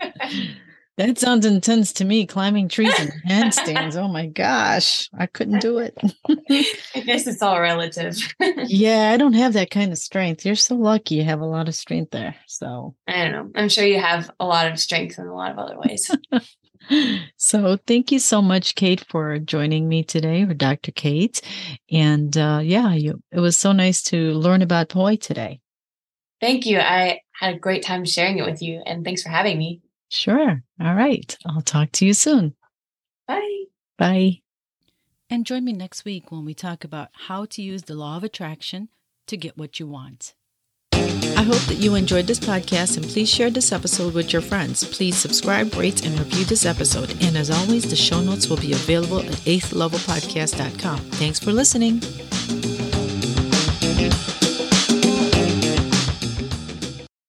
That 0.99 1.17
sounds 1.17 1.45
intense 1.45 1.93
to 1.93 2.03
me. 2.03 2.25
Climbing 2.25 2.67
trees 2.67 2.93
and 2.99 3.13
handstands. 3.25 3.95
Oh 3.95 4.09
my 4.09 4.25
gosh, 4.25 5.09
I 5.17 5.27
couldn't 5.27 5.61
do 5.61 5.77
it. 5.77 5.97
I 6.93 6.99
guess 6.99 7.25
it's 7.25 7.41
all 7.41 7.61
relative. 7.61 8.17
yeah, 8.67 9.11
I 9.13 9.15
don't 9.15 9.31
have 9.31 9.53
that 9.53 9.71
kind 9.71 9.93
of 9.93 9.97
strength. 9.97 10.45
You're 10.45 10.55
so 10.55 10.75
lucky. 10.75 11.15
You 11.15 11.23
have 11.23 11.39
a 11.39 11.45
lot 11.45 11.69
of 11.69 11.75
strength 11.75 12.11
there. 12.11 12.35
So, 12.47 12.95
I 13.07 13.23
don't 13.23 13.31
know. 13.31 13.49
I'm 13.55 13.69
sure 13.69 13.85
you 13.85 14.01
have 14.01 14.29
a 14.41 14.45
lot 14.45 14.69
of 14.69 14.77
strength 14.77 15.17
in 15.17 15.25
a 15.25 15.33
lot 15.33 15.51
of 15.51 15.57
other 15.57 15.79
ways. 15.79 16.11
So 17.37 17.77
thank 17.87 18.11
you 18.11 18.19
so 18.19 18.41
much, 18.41 18.75
Kate, 18.75 19.03
for 19.09 19.39
joining 19.39 19.87
me 19.87 20.03
today, 20.03 20.43
or 20.43 20.53
Dr. 20.53 20.91
Kate. 20.91 21.41
And 21.91 22.35
uh, 22.37 22.61
yeah, 22.63 22.93
you, 22.93 23.21
it 23.31 23.39
was 23.39 23.57
so 23.57 23.71
nice 23.71 24.01
to 24.03 24.33
learn 24.33 24.61
about 24.61 24.89
poi 24.89 25.15
today. 25.15 25.59
Thank 26.41 26.65
you. 26.65 26.79
I 26.79 27.21
had 27.33 27.55
a 27.55 27.59
great 27.59 27.83
time 27.83 28.05
sharing 28.05 28.37
it 28.37 28.45
with 28.45 28.61
you, 28.61 28.81
and 28.85 29.03
thanks 29.03 29.23
for 29.23 29.29
having 29.29 29.57
me. 29.57 29.81
Sure. 30.09 30.63
All 30.81 30.95
right. 30.95 31.37
I'll 31.45 31.61
talk 31.61 31.91
to 31.93 32.05
you 32.05 32.13
soon. 32.13 32.55
Bye. 33.27 33.63
Bye. 33.97 34.41
And 35.29 35.45
join 35.45 35.63
me 35.63 35.73
next 35.73 36.05
week 36.05 36.31
when 36.31 36.45
we 36.45 36.55
talk 36.55 36.83
about 36.83 37.09
how 37.27 37.45
to 37.45 37.61
use 37.61 37.83
the 37.83 37.93
law 37.93 38.17
of 38.17 38.23
attraction 38.23 38.89
to 39.27 39.37
get 39.37 39.57
what 39.57 39.79
you 39.79 39.87
want. 39.87 40.33
I 41.37 41.43
hope 41.43 41.61
that 41.67 41.77
you 41.79 41.95
enjoyed 41.95 42.27
this 42.27 42.39
podcast 42.39 42.97
and 42.97 43.05
please 43.05 43.29
share 43.29 43.49
this 43.49 43.71
episode 43.71 44.13
with 44.13 44.33
your 44.33 44.41
friends. 44.41 44.83
Please 44.83 45.17
subscribe, 45.17 45.73
rate, 45.75 46.05
and 46.05 46.17
review 46.19 46.45
this 46.45 46.65
episode. 46.65 47.11
And 47.23 47.37
as 47.37 47.49
always, 47.49 47.89
the 47.89 47.95
show 47.95 48.21
notes 48.21 48.49
will 48.49 48.57
be 48.57 48.73
available 48.73 49.19
at 49.19 49.33
eighthlevelpodcast.com. 49.45 50.99
Thanks 50.99 51.39
for 51.39 51.51
listening. 51.51 52.01